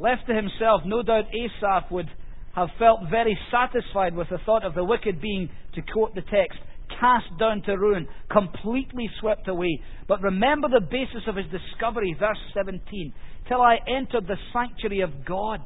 Left 0.00 0.26
to 0.28 0.34
himself, 0.34 0.80
no 0.86 1.02
doubt 1.02 1.26
Asaph 1.28 1.90
would 1.90 2.08
have 2.54 2.68
felt 2.78 3.00
very 3.10 3.38
satisfied 3.52 4.16
with 4.16 4.30
the 4.30 4.38
thought 4.46 4.64
of 4.64 4.74
the 4.74 4.82
wicked 4.82 5.20
being, 5.20 5.50
to 5.74 5.82
quote 5.92 6.14
the 6.14 6.22
text, 6.22 6.58
cast 6.98 7.26
down 7.38 7.60
to 7.66 7.72
ruin, 7.74 8.08
completely 8.30 9.10
swept 9.20 9.46
away. 9.46 9.78
But 10.08 10.22
remember 10.22 10.68
the 10.68 10.80
basis 10.80 11.28
of 11.28 11.36
his 11.36 11.44
discovery, 11.52 12.16
verse 12.18 12.38
17. 12.54 13.12
Till 13.46 13.60
I 13.60 13.76
entered 13.86 14.26
the 14.26 14.38
sanctuary 14.54 15.02
of 15.02 15.26
God. 15.26 15.60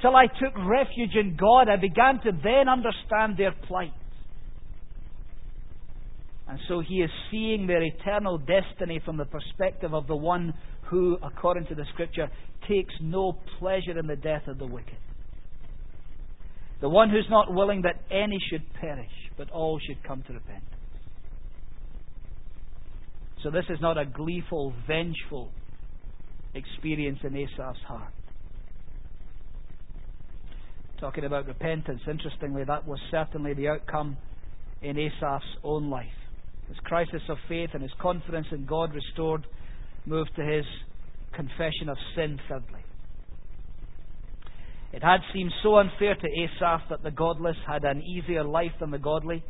Till 0.00 0.16
I 0.16 0.26
took 0.26 0.56
refuge 0.66 1.14
in 1.14 1.36
God, 1.36 1.68
I 1.68 1.76
began 1.76 2.20
to 2.24 2.32
then 2.42 2.70
understand 2.70 3.36
their 3.36 3.52
plight. 3.68 3.92
And 6.48 6.58
so 6.68 6.80
he 6.80 6.96
is 6.96 7.10
seeing 7.30 7.66
their 7.66 7.82
eternal 7.82 8.38
destiny 8.38 9.00
from 9.04 9.16
the 9.16 9.24
perspective 9.24 9.94
of 9.94 10.06
the 10.06 10.16
one 10.16 10.52
who, 10.90 11.16
according 11.22 11.66
to 11.66 11.74
the 11.74 11.84
scripture, 11.92 12.28
takes 12.68 12.92
no 13.00 13.38
pleasure 13.58 13.98
in 13.98 14.06
the 14.06 14.16
death 14.16 14.46
of 14.46 14.58
the 14.58 14.66
wicked. 14.66 14.96
The 16.80 16.88
one 16.88 17.08
who's 17.08 17.26
not 17.30 17.52
willing 17.52 17.82
that 17.82 18.02
any 18.10 18.38
should 18.50 18.62
perish, 18.74 19.10
but 19.38 19.50
all 19.50 19.80
should 19.86 20.02
come 20.04 20.22
to 20.26 20.34
repentance. 20.34 20.68
So 23.42 23.50
this 23.50 23.64
is 23.70 23.78
not 23.80 23.96
a 23.96 24.04
gleeful, 24.04 24.74
vengeful 24.86 25.50
experience 26.54 27.18
in 27.22 27.34
Asaph's 27.36 27.80
heart. 27.86 28.12
Talking 31.00 31.24
about 31.24 31.46
repentance, 31.46 32.00
interestingly, 32.08 32.64
that 32.64 32.86
was 32.86 32.98
certainly 33.10 33.54
the 33.54 33.68
outcome 33.68 34.16
in 34.82 34.96
Asaph's 34.96 35.44
own 35.62 35.90
life. 35.90 36.06
His 36.68 36.78
crisis 36.84 37.22
of 37.28 37.36
faith 37.48 37.70
and 37.74 37.82
his 37.82 37.92
confidence 38.00 38.46
in 38.52 38.66
God 38.66 38.94
restored 38.94 39.46
moved 40.06 40.30
to 40.36 40.44
his 40.44 40.64
confession 41.34 41.88
of 41.88 41.96
sin, 42.14 42.38
thirdly. 42.48 42.84
It 44.92 45.02
had 45.02 45.20
seemed 45.32 45.52
so 45.62 45.78
unfair 45.78 46.14
to 46.14 46.28
Asaph 46.28 46.88
that 46.88 47.02
the 47.02 47.10
godless 47.10 47.56
had 47.66 47.84
an 47.84 48.02
easier 48.02 48.44
life 48.44 48.72
than 48.78 48.92
the 48.92 48.98
godly. 48.98 49.42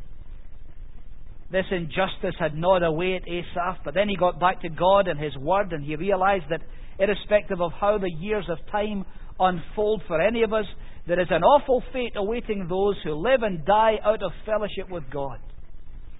This 1.50 1.66
injustice 1.70 2.34
had 2.38 2.56
gnawed 2.56 2.82
away 2.82 3.16
at 3.16 3.28
Asaph, 3.28 3.80
but 3.84 3.94
then 3.94 4.08
he 4.08 4.16
got 4.16 4.40
back 4.40 4.62
to 4.62 4.70
God 4.70 5.06
and 5.06 5.20
His 5.20 5.36
Word, 5.36 5.72
and 5.72 5.84
he 5.84 5.96
realized 5.96 6.46
that 6.48 6.62
irrespective 6.98 7.60
of 7.60 7.72
how 7.72 7.98
the 7.98 8.10
years 8.10 8.46
of 8.48 8.58
time 8.72 9.04
unfold 9.38 10.02
for 10.06 10.20
any 10.20 10.42
of 10.42 10.52
us, 10.52 10.64
there 11.06 11.20
is 11.20 11.28
an 11.30 11.42
awful 11.42 11.82
fate 11.92 12.14
awaiting 12.16 12.66
those 12.66 12.96
who 13.04 13.12
live 13.12 13.42
and 13.42 13.66
die 13.66 13.98
out 14.02 14.22
of 14.22 14.32
fellowship 14.46 14.88
with 14.90 15.04
God, 15.12 15.38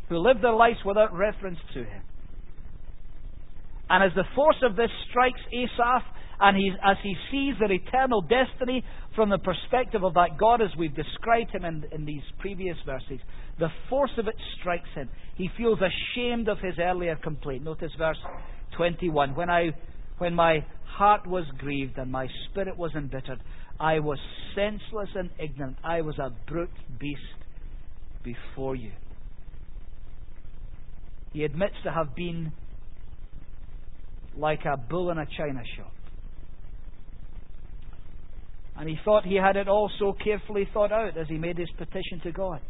who 0.09 0.19
live 0.19 0.41
their 0.43 0.53
lives 0.53 0.79
without 0.85 1.15
reference 1.15 1.59
to 1.75 1.81
Him. 1.81 2.03
And 3.89 4.03
as 4.03 4.15
the 4.15 4.25
force 4.35 4.57
of 4.63 4.77
this 4.77 4.91
strikes 5.11 5.41
Asaph, 5.53 6.05
and 6.41 6.57
he, 6.57 6.73
as 6.85 6.97
he 7.03 7.15
sees 7.31 7.55
their 7.59 7.71
eternal 7.71 8.21
destiny 8.21 8.85
from 9.15 9.31
the 9.31 9.39
perspective 9.39 10.03
of 10.03 10.15
that 10.15 10.37
God 10.39 10.61
as 10.61 10.71
we've 10.77 10.95
described 10.95 11.51
him 11.53 11.65
in, 11.65 11.85
in 11.93 12.05
these 12.05 12.23
previous 12.41 12.77
verses, 12.85 13.21
the 13.59 13.69
force 13.89 14.11
of 14.19 14.27
it 14.27 14.35
strikes 14.59 14.89
him. 14.95 15.09
He 15.37 15.49
feels 15.57 15.79
ashamed 15.81 16.49
of 16.49 16.59
his 16.59 16.75
earlier 16.79 17.17
complaint. 17.17 17.63
Notice 17.63 17.93
verse 17.97 18.19
21. 18.77 19.37
When, 19.37 19.49
I, 19.49 19.71
when 20.19 20.35
my 20.35 20.65
heart 20.87 21.27
was 21.27 21.45
grieved 21.59 21.99
and 21.99 22.11
my 22.11 22.27
spirit 22.51 22.77
was 22.77 22.91
embittered, 22.97 23.41
I 23.79 24.01
was 24.01 24.19
senseless 24.55 25.11
and 25.15 25.31
ignorant. 25.39 25.77
I 25.85 26.01
was 26.01 26.19
a 26.19 26.33
brute 26.49 26.71
beast 26.99 27.21
before 28.25 28.75
you. 28.75 28.91
He 31.35 31.45
admits 31.45 31.75
to 31.83 31.91
have 31.91 32.15
been 32.15 32.53
like 34.37 34.61
a 34.65 34.77
bull 34.77 35.11
in 35.11 35.19
a 35.19 35.27
china 35.37 35.63
shop. 35.77 35.93
And 38.77 38.89
he 38.89 38.97
thought 39.05 39.25
he 39.25 39.35
had 39.37 39.57
it 39.57 39.69
all 39.69 39.91
so 39.99 40.13
carefully 40.13 40.69
thought 40.73 40.93
out 40.93 41.17
as 41.17 41.27
he 41.29 41.37
made 41.37 41.59
his 41.59 41.69
petition 41.77 42.21
to 42.23 42.33
God. 42.33 42.61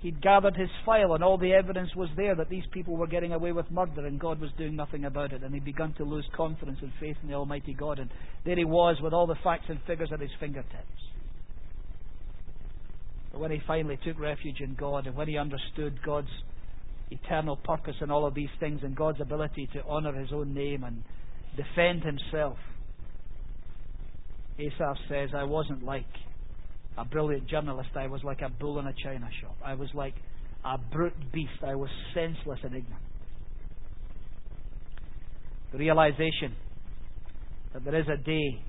He'd 0.00 0.20
gathered 0.20 0.56
his 0.56 0.70
file, 0.84 1.14
and 1.14 1.22
all 1.22 1.38
the 1.38 1.52
evidence 1.52 1.94
was 1.94 2.08
there 2.16 2.34
that 2.34 2.48
these 2.48 2.64
people 2.72 2.96
were 2.96 3.06
getting 3.06 3.32
away 3.32 3.52
with 3.52 3.70
murder, 3.70 4.06
and 4.06 4.18
God 4.18 4.40
was 4.40 4.50
doing 4.58 4.74
nothing 4.74 5.04
about 5.04 5.32
it. 5.32 5.42
And 5.42 5.54
he'd 5.54 5.64
begun 5.64 5.94
to 5.98 6.04
lose 6.04 6.26
confidence 6.36 6.78
and 6.82 6.90
faith 6.98 7.16
in 7.22 7.28
the 7.28 7.34
Almighty 7.34 7.74
God. 7.74 7.98
And 8.00 8.10
there 8.44 8.56
he 8.56 8.64
was 8.64 8.96
with 9.00 9.12
all 9.12 9.26
the 9.26 9.36
facts 9.44 9.66
and 9.68 9.78
figures 9.86 10.10
at 10.12 10.20
his 10.20 10.30
fingertips. 10.40 11.02
But 13.32 13.40
when 13.40 13.50
he 13.50 13.60
finally 13.66 13.98
took 14.04 14.18
refuge 14.18 14.60
in 14.60 14.74
God, 14.74 15.06
and 15.06 15.16
when 15.16 15.28
he 15.28 15.38
understood 15.38 16.02
God's 16.04 16.28
eternal 17.10 17.56
purpose 17.56 17.96
in 18.00 18.10
all 18.10 18.26
of 18.26 18.34
these 18.34 18.48
things, 18.58 18.80
and 18.82 18.96
God's 18.96 19.20
ability 19.20 19.68
to 19.74 19.82
honor 19.84 20.12
his 20.12 20.30
own 20.32 20.54
name 20.54 20.84
and 20.84 21.02
defend 21.56 22.02
himself, 22.02 22.58
Asaph 24.58 24.98
says, 25.08 25.30
I 25.34 25.44
wasn't 25.44 25.82
like 25.82 26.06
a 26.98 27.04
brilliant 27.04 27.48
journalist. 27.48 27.90
I 27.94 28.08
was 28.08 28.22
like 28.24 28.40
a 28.42 28.48
bull 28.48 28.78
in 28.78 28.86
a 28.86 28.94
china 29.02 29.28
shop. 29.40 29.56
I 29.64 29.74
was 29.74 29.88
like 29.94 30.14
a 30.64 30.76
brute 30.76 31.32
beast. 31.32 31.62
I 31.62 31.74
was 31.74 31.88
senseless 32.14 32.58
and 32.62 32.74
ignorant. 32.74 33.04
The 35.72 35.78
realization 35.78 36.54
that 37.72 37.84
there 37.84 37.98
is 37.98 38.06
a 38.12 38.16
day, 38.16 38.60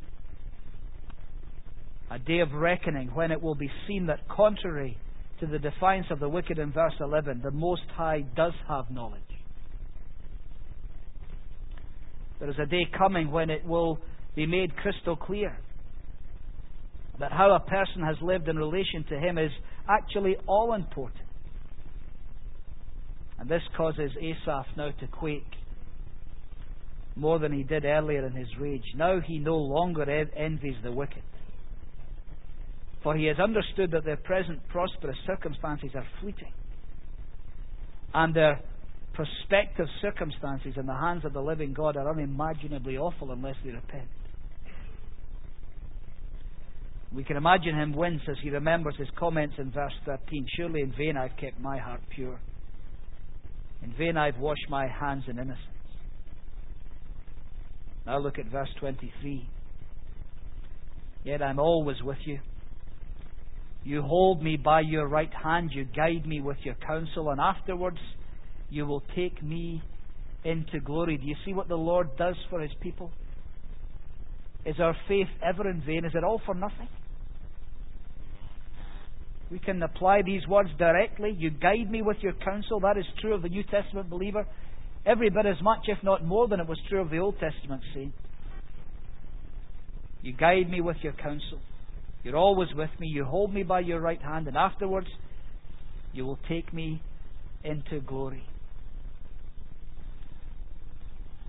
a 2.11 2.19
day 2.19 2.39
of 2.39 2.51
reckoning, 2.51 3.07
when 3.13 3.31
it 3.31 3.41
will 3.41 3.55
be 3.55 3.71
seen 3.87 4.07
that 4.07 4.27
contrary 4.27 4.97
to 5.39 5.47
the 5.47 5.57
defiance 5.57 6.07
of 6.11 6.19
the 6.19 6.27
wicked 6.27 6.59
in 6.59 6.71
verse 6.73 6.93
11, 6.99 7.41
the 7.41 7.51
Most 7.51 7.83
High 7.95 8.25
does 8.35 8.51
have 8.67 8.91
knowledge. 8.91 9.21
There 12.39 12.49
is 12.49 12.57
a 12.61 12.65
day 12.65 12.85
coming 12.97 13.31
when 13.31 13.49
it 13.49 13.65
will 13.65 13.97
be 14.35 14.45
made 14.45 14.75
crystal 14.75 15.15
clear 15.15 15.57
that 17.19 17.31
how 17.31 17.55
a 17.55 17.59
person 17.59 18.03
has 18.03 18.17
lived 18.21 18.49
in 18.49 18.57
relation 18.57 19.05
to 19.09 19.17
him 19.17 19.37
is 19.37 19.51
actually 19.87 20.35
all 20.47 20.73
important. 20.73 21.21
And 23.39 23.49
this 23.49 23.61
causes 23.77 24.11
Asaph 24.19 24.65
now 24.75 24.91
to 24.99 25.07
quake 25.07 25.43
more 27.15 27.39
than 27.39 27.53
he 27.53 27.63
did 27.63 27.85
earlier 27.85 28.25
in 28.25 28.33
his 28.33 28.47
rage. 28.59 28.83
Now 28.95 29.19
he 29.19 29.39
no 29.39 29.55
longer 29.55 30.03
envies 30.35 30.75
the 30.83 30.91
wicked. 30.91 31.23
For 33.03 33.15
he 33.15 33.25
has 33.25 33.39
understood 33.39 33.91
that 33.91 34.05
their 34.05 34.17
present 34.17 34.59
prosperous 34.69 35.17
circumstances 35.25 35.89
are 35.95 36.05
fleeting, 36.19 36.53
and 38.13 38.35
their 38.35 38.59
prospective 39.13 39.87
circumstances 40.01 40.73
in 40.77 40.85
the 40.85 40.93
hands 40.95 41.25
of 41.25 41.33
the 41.33 41.41
living 41.41 41.73
God 41.73 41.97
are 41.97 42.09
unimaginably 42.09 42.97
awful 42.97 43.31
unless 43.31 43.55
they 43.63 43.71
repent. 43.71 44.07
We 47.13 47.25
can 47.25 47.35
imagine 47.35 47.75
him 47.75 47.93
wince 47.93 48.21
as 48.29 48.37
he 48.41 48.49
remembers 48.49 48.95
his 48.97 49.09
comments 49.17 49.55
in 49.57 49.71
verse 49.71 49.93
13 50.05 50.47
Surely 50.55 50.81
in 50.81 50.93
vain 50.97 51.17
I've 51.17 51.35
kept 51.37 51.59
my 51.59 51.77
heart 51.77 52.01
pure, 52.15 52.39
in 53.83 53.93
vain 53.97 54.15
I've 54.15 54.37
washed 54.37 54.69
my 54.69 54.87
hands 54.87 55.23
in 55.27 55.37
innocence. 55.37 55.59
Now 58.05 58.17
look 58.19 58.39
at 58.39 58.45
verse 58.45 58.69
23. 58.79 59.47
Yet 61.23 61.41
I'm 61.41 61.59
always 61.59 62.01
with 62.01 62.17
you. 62.25 62.39
You 63.83 64.01
hold 64.01 64.43
me 64.43 64.57
by 64.57 64.81
your 64.81 65.07
right 65.07 65.33
hand, 65.33 65.71
you 65.73 65.85
guide 65.85 66.25
me 66.25 66.39
with 66.39 66.57
your 66.63 66.75
counsel, 66.75 67.29
and 67.29 67.41
afterwards 67.41 67.97
you 68.69 68.85
will 68.85 69.03
take 69.15 69.41
me 69.43 69.81
into 70.43 70.79
glory. 70.79 71.17
Do 71.17 71.25
you 71.25 71.35
see 71.45 71.53
what 71.53 71.67
the 71.67 71.75
Lord 71.75 72.15
does 72.17 72.35
for 72.49 72.61
his 72.61 72.71
people? 72.81 73.11
Is 74.65 74.75
our 74.79 74.95
faith 75.07 75.27
ever 75.43 75.67
in 75.69 75.81
vain? 75.81 76.05
Is 76.05 76.13
it 76.13 76.23
all 76.23 76.41
for 76.45 76.53
nothing? 76.53 76.87
We 79.49 79.59
can 79.59 79.81
apply 79.83 80.21
these 80.21 80.47
words 80.47 80.69
directly. 80.77 81.35
You 81.37 81.49
guide 81.49 81.89
me 81.91 82.01
with 82.01 82.17
your 82.21 82.33
counsel. 82.33 82.79
That 82.79 82.97
is 82.97 83.05
true 83.19 83.33
of 83.33 83.41
the 83.41 83.49
New 83.49 83.63
Testament 83.63 84.09
believer. 84.09 84.45
Every 85.05 85.29
bit 85.29 85.45
as 85.45 85.61
much, 85.61 85.79
if 85.87 85.97
not 86.03 86.23
more, 86.23 86.47
than 86.47 86.59
it 86.59 86.67
was 86.67 86.79
true 86.87 87.01
of 87.01 87.09
the 87.09 87.17
Old 87.17 87.35
Testament 87.39 87.81
saint. 87.93 88.13
You 90.21 90.33
guide 90.33 90.69
me 90.69 90.79
with 90.79 90.97
your 91.01 91.13
counsel. 91.13 91.59
You're 92.23 92.37
always 92.37 92.69
with 92.75 92.89
me. 92.99 93.07
You 93.07 93.25
hold 93.25 93.53
me 93.53 93.63
by 93.63 93.79
your 93.79 93.99
right 93.99 94.21
hand, 94.21 94.47
and 94.47 94.55
afterwards 94.55 95.07
you 96.13 96.25
will 96.25 96.39
take 96.47 96.73
me 96.73 97.01
into 97.63 97.99
glory. 98.01 98.43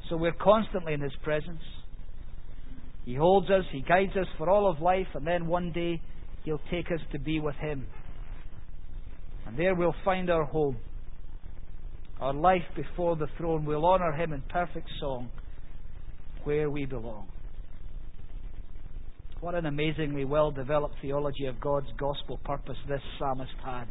So 0.08 0.16
we're 0.16 0.32
constantly 0.32 0.92
in 0.92 1.00
His 1.00 1.12
presence. 1.22 1.62
He 3.04 3.14
holds 3.14 3.50
us, 3.50 3.64
He 3.72 3.82
guides 3.82 4.16
us 4.16 4.26
for 4.38 4.48
all 4.48 4.70
of 4.70 4.80
life, 4.80 5.08
and 5.14 5.26
then 5.26 5.46
one 5.46 5.72
day 5.72 6.00
He'll 6.44 6.60
take 6.70 6.86
us 6.86 7.00
to 7.12 7.18
be 7.18 7.40
with 7.40 7.56
Him. 7.56 7.86
And 9.46 9.58
there 9.58 9.74
we'll 9.74 9.94
find 10.04 10.30
our 10.30 10.44
home. 10.44 10.76
Our 12.20 12.32
life 12.32 12.62
before 12.76 13.16
the 13.16 13.26
throne. 13.36 13.64
We'll 13.64 13.84
honour 13.84 14.12
Him 14.12 14.32
in 14.32 14.42
perfect 14.48 14.88
song 15.00 15.30
where 16.44 16.70
we 16.70 16.84
belong. 16.84 17.28
What 19.42 19.56
an 19.56 19.66
amazingly 19.66 20.24
well 20.24 20.52
developed 20.52 20.94
theology 21.02 21.46
of 21.46 21.60
God's 21.60 21.88
gospel 21.98 22.38
purpose 22.44 22.76
this 22.88 23.00
psalmist 23.18 23.50
had. 23.64 23.86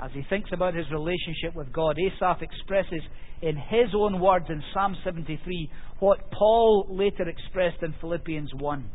As 0.00 0.10
he 0.14 0.22
thinks 0.30 0.48
about 0.50 0.72
his 0.72 0.86
relationship 0.90 1.54
with 1.54 1.70
God, 1.74 1.98
Asaph 1.98 2.40
expresses 2.40 3.02
in 3.42 3.54
his 3.54 3.88
own 3.94 4.18
words 4.18 4.46
in 4.48 4.62
Psalm 4.72 4.96
73 5.04 5.70
what 5.98 6.30
Paul 6.30 6.86
later 6.88 7.28
expressed 7.28 7.82
in 7.82 7.94
Philippians 8.00 8.54
1. 8.54 8.90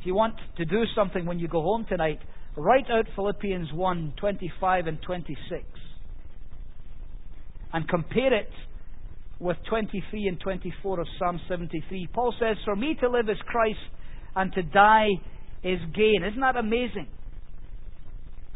If 0.00 0.06
you 0.06 0.14
want 0.14 0.34
to 0.58 0.66
do 0.66 0.82
something 0.94 1.24
when 1.24 1.38
you 1.38 1.48
go 1.48 1.62
home 1.62 1.86
tonight, 1.88 2.18
write 2.54 2.90
out 2.90 3.06
Philippians 3.16 3.72
1 3.72 4.12
25 4.18 4.86
and 4.88 5.00
26 5.00 5.64
and 7.72 7.88
compare 7.88 8.34
it 8.34 8.50
with 9.44 9.58
23 9.68 10.26
and 10.26 10.40
24 10.40 11.00
of 11.00 11.06
Psalm 11.18 11.38
73. 11.48 12.08
Paul 12.14 12.34
says, 12.40 12.56
For 12.64 12.74
me 12.74 12.96
to 13.00 13.10
live 13.10 13.28
is 13.28 13.36
Christ, 13.46 13.78
and 14.34 14.50
to 14.54 14.62
die 14.62 15.10
is 15.62 15.78
gain. 15.94 16.24
Isn't 16.26 16.40
that 16.40 16.56
amazing? 16.56 17.08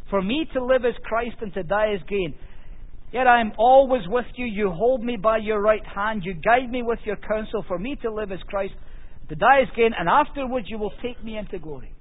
For 0.09 0.23
me 0.23 0.47
to 0.55 0.65
live 0.65 0.87
is 0.87 0.95
Christ, 1.05 1.37
and 1.43 1.53
to 1.53 1.63
die 1.63 1.93
is 1.95 2.01
gain. 2.09 2.35
Yet 3.13 3.27
I 3.27 3.43
am 3.43 3.53
always 3.59 4.03
with 4.07 4.25
you. 4.37 4.47
You 4.47 4.71
hold 4.71 5.05
me 5.05 5.17
by 5.17 5.39
your 5.39 5.61
right 5.61 5.87
hand. 5.95 6.23
You 6.25 6.35
guide 6.35 6.71
me 6.71 6.83
with 6.83 7.01
your 7.05 7.17
counsel. 7.17 7.65
For 7.69 7.79
me 7.79 7.97
to 8.03 8.11
live 8.11 8.33
is 8.33 8.41
Christ, 8.49 8.75
to 9.29 9.35
die 9.35 9.61
is 9.63 9.69
gain, 9.77 9.91
and 9.99 10.09
afterwards 10.09 10.67
you 10.71 10.79
will 10.79 10.93
take 11.03 11.23
me 11.23 11.37
into 11.37 11.59
glory. 11.59 11.93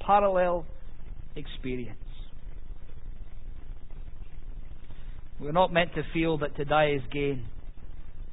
Parallel 0.00 0.66
experience. 1.34 1.98
We're 5.42 5.50
not 5.50 5.72
meant 5.72 5.92
to 5.96 6.02
feel 6.14 6.38
that 6.38 6.54
to 6.56 6.64
die 6.64 6.92
is 6.92 7.02
gain 7.12 7.44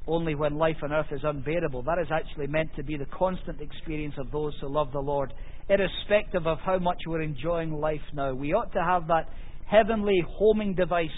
only 0.06 0.36
when 0.36 0.54
life 0.54 0.76
on 0.82 0.92
earth 0.92 1.08
is 1.10 1.22
unbearable. 1.24 1.82
That 1.82 1.98
is 1.98 2.06
actually 2.12 2.46
meant 2.46 2.70
to 2.76 2.84
be 2.84 2.96
the 2.96 3.06
constant 3.06 3.60
experience 3.60 4.14
of 4.16 4.30
those 4.30 4.54
who 4.60 4.68
love 4.68 4.92
the 4.92 5.00
Lord, 5.00 5.32
irrespective 5.68 6.46
of 6.46 6.58
how 6.64 6.78
much 6.78 6.98
we're 7.06 7.22
enjoying 7.22 7.72
life 7.72 8.00
now. 8.14 8.32
We 8.32 8.52
ought 8.52 8.72
to 8.74 8.82
have 8.82 9.08
that 9.08 9.28
heavenly 9.66 10.24
homing 10.28 10.74
device 10.74 11.08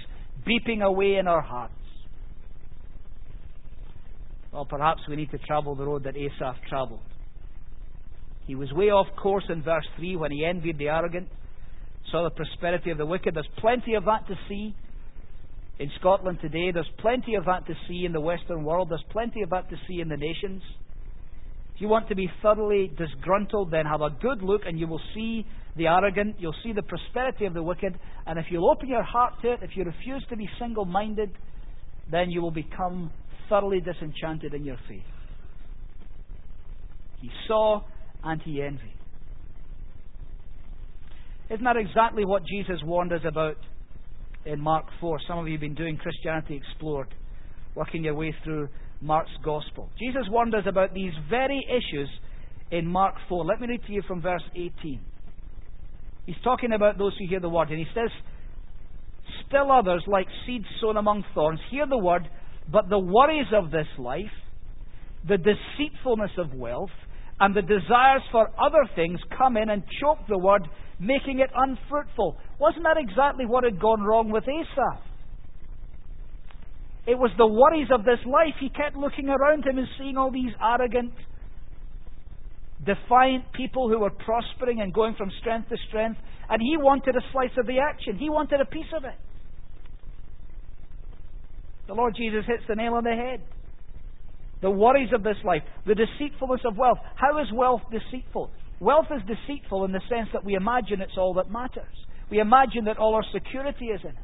beeping 0.47 0.83
away 0.83 1.17
in 1.17 1.29
our 1.29 1.43
hearts. 1.43 1.75
Well, 4.51 4.65
perhaps 4.65 5.03
we 5.09 5.17
need 5.17 5.31
to 5.31 5.39
travel 5.39 5.75
the 5.75 5.85
road 5.85 6.05
that 6.05 6.17
Asaph 6.17 6.57
travelled. 6.69 7.01
He 8.47 8.55
was 8.55 8.73
way 8.73 8.87
off 8.87 9.07
course 9.17 9.45
in 9.51 9.63
verse 9.63 9.87
3 9.97 10.17
when 10.17 10.33
he 10.33 10.45
envied 10.45 10.79
the 10.79 10.89
arrogant, 10.89 11.29
saw 12.11 12.25
the 12.25 12.31
prosperity 12.31 12.91
of 12.91 12.99
the 12.99 13.07
wicked. 13.07 13.35
There's 13.35 13.47
plenty 13.59 13.95
of 13.95 14.05
that 14.07 14.27
to 14.29 14.35
see 14.49 14.75
in 15.83 15.91
Scotland 15.99 16.39
today. 16.41 16.71
There's 16.73 16.89
plenty 16.99 17.35
of 17.35 17.45
that 17.47 17.67
to 17.67 17.75
see 17.89 18.05
in 18.05 18.13
the 18.13 18.21
Western 18.21 18.63
world. 18.63 18.89
There's 18.89 19.05
plenty 19.11 19.43
of 19.43 19.51
that 19.51 19.69
to 19.69 19.77
see 19.89 20.01
in 20.01 20.09
the 20.09 20.17
nations. 20.17 20.63
If 21.75 21.81
you 21.81 21.89
want 21.89 22.09
to 22.09 22.15
be 22.15 22.31
thoroughly 22.41 22.93
disgruntled, 22.97 23.73
then 23.73 23.85
have 23.87 24.01
a 24.01 24.11
good 24.11 24.43
look 24.43 24.63
and 24.65 24.79
you 24.79 24.87
will 24.87 25.01
see 25.13 25.45
the 25.77 25.89
arrogant. 25.89 26.37
You'll 26.39 26.55
see 26.63 26.73
the 26.73 26.83
prosperity 26.83 27.47
of 27.47 27.55
the 27.55 27.65
wicked. 27.65 27.99
And 28.27 28.39
if 28.39 28.47
you'll 28.49 28.71
open 28.71 28.89
your 28.89 29.03
heart 29.03 29.35
to 29.43 29.55
it, 29.55 29.61
if 29.63 29.71
you 29.75 29.83
refuse 29.83 30.25
to 30.31 30.37
be 30.37 30.49
single 30.61 30.85
minded, 30.85 31.31
then 32.13 32.31
you 32.31 32.43
will 32.43 32.53
become 32.53 33.11
thoroughly 33.49 33.81
disenchanted 33.81 34.55
in 34.55 34.65
your 34.65 34.79
faith. 34.89 35.03
He 37.21 37.31
saw 37.49 37.81
and 38.23 38.41
he 38.43 38.63
envied. 38.63 38.95
Isn't 41.51 41.65
that 41.65 41.77
exactly 41.77 42.25
what 42.25 42.45
Jesus 42.47 42.81
warned 42.85 43.13
us 43.13 43.23
about 43.27 43.57
in 44.45 44.61
Mark 44.61 44.87
4. 45.01 45.19
Some 45.27 45.39
of 45.39 45.47
you 45.47 45.53
have 45.53 45.61
been 45.61 45.75
doing 45.75 45.97
Christianity 45.97 46.57
Explored, 46.57 47.09
working 47.75 48.05
your 48.05 48.15
way 48.15 48.35
through 48.45 48.69
Mark's 49.01 49.31
Gospel. 49.45 49.91
Jesus 49.99 50.23
warned 50.31 50.55
us 50.55 50.65
about 50.67 50.95
these 50.95 51.13
very 51.29 51.65
issues 51.69 52.09
in 52.71 52.87
Mark 52.87 53.15
4. 53.29 53.45
Let 53.45 53.61
me 53.61 53.69
read 53.69 53.83
to 53.87 53.93
you 53.93 54.03
from 54.07 54.23
verse 54.23 54.43
18. 54.55 55.01
He's 56.27 56.37
talking 56.45 56.73
about 56.73 56.99
those 56.99 57.13
who 57.19 57.29
hear 57.29 57.41
the 57.41 57.49
word, 57.49 57.71
and 57.71 57.79
he 57.79 57.87
says, 57.95 58.11
Still 59.49 59.71
others, 59.71 60.03
like 60.07 60.27
seeds 60.47 60.65
sown 60.81 60.97
among 60.97 61.25
thorns, 61.35 61.61
hear 61.71 61.87
the 61.87 61.99
word, 61.99 62.29
but 62.71 62.89
the 62.89 62.99
worries 62.99 63.47
of 63.53 63.71
this 63.71 63.87
life, 63.99 64.25
the 65.27 65.37
deceitfulness 65.37 66.31
of 66.39 66.55
wealth, 66.55 66.91
and 67.41 67.55
the 67.55 67.63
desires 67.63 68.23
for 68.31 68.51
other 68.59 68.89
things 68.95 69.19
come 69.37 69.57
in 69.57 69.69
and 69.69 69.83
choke 70.01 70.19
the 70.29 70.39
word, 70.39 70.69
making 71.01 71.41
it 71.41 71.51
unfruitful. 71.55 72.37
Wasn't 72.61 72.85
that 72.85 72.97
exactly 72.99 73.47
what 73.47 73.65
had 73.65 73.81
gone 73.81 74.03
wrong 74.03 74.31
with 74.31 74.45
Asaph? 74.45 75.03
It 77.07 77.19
was 77.19 77.33
the 77.37 77.47
worries 77.47 77.89
of 77.91 78.05
this 78.05 78.21
life. 78.25 78.55
He 78.61 78.69
kept 78.69 78.97
looking 78.97 79.29
around 79.29 79.67
him 79.67 79.79
and 79.79 79.89
seeing 79.99 80.17
all 80.17 80.31
these 80.31 80.53
arrogant, 80.63 81.13
defiant 82.87 83.53
people 83.53 83.89
who 83.89 83.99
were 83.99 84.11
prospering 84.11 84.81
and 84.81 84.95
going 84.95 85.17
from 85.17 85.31
strength 85.41 85.69
to 85.71 85.77
strength, 85.89 86.21
and 86.49 86.63
he 86.63 86.77
wanted 86.77 87.17
a 87.17 87.21
slice 87.33 87.51
of 87.59 87.67
the 87.67 87.79
action. 87.81 88.19
He 88.19 88.31
wanted 88.31 88.61
a 88.61 88.67
piece 88.67 88.93
of 88.97 89.05
it. 89.05 89.19
The 91.89 91.95
Lord 91.95 92.15
Jesus 92.17 92.45
hits 92.47 92.63
the 92.69 92.77
nail 92.77 92.95
on 92.95 93.03
the 93.03 93.11
head. 93.11 93.43
The 94.63 94.71
worries 94.71 95.11
of 95.13 95.23
this 95.25 95.37
life, 95.45 95.63
the 95.87 95.95
deceitfulness 95.95 96.61
of 96.65 96.77
wealth. 96.77 96.99
How 97.17 97.39
is 97.41 97.49
wealth 97.53 97.83
deceitful? 97.91 98.51
Wealth 98.81 99.07
is 99.15 99.23
deceitful 99.27 99.85
in 99.85 99.93
the 99.93 100.01
sense 100.09 100.29
that 100.33 100.45
we 100.45 100.55
imagine 100.55 101.01
it's 101.01 101.19
all 101.19 101.35
that 101.35 101.51
matters. 101.51 101.95
We 102.31 102.39
imagine 102.39 102.85
that 102.87 102.97
all 102.99 103.15
our 103.15 103.25
security 103.33 103.87
is 103.87 104.01
in 104.03 104.11
it. 104.11 104.17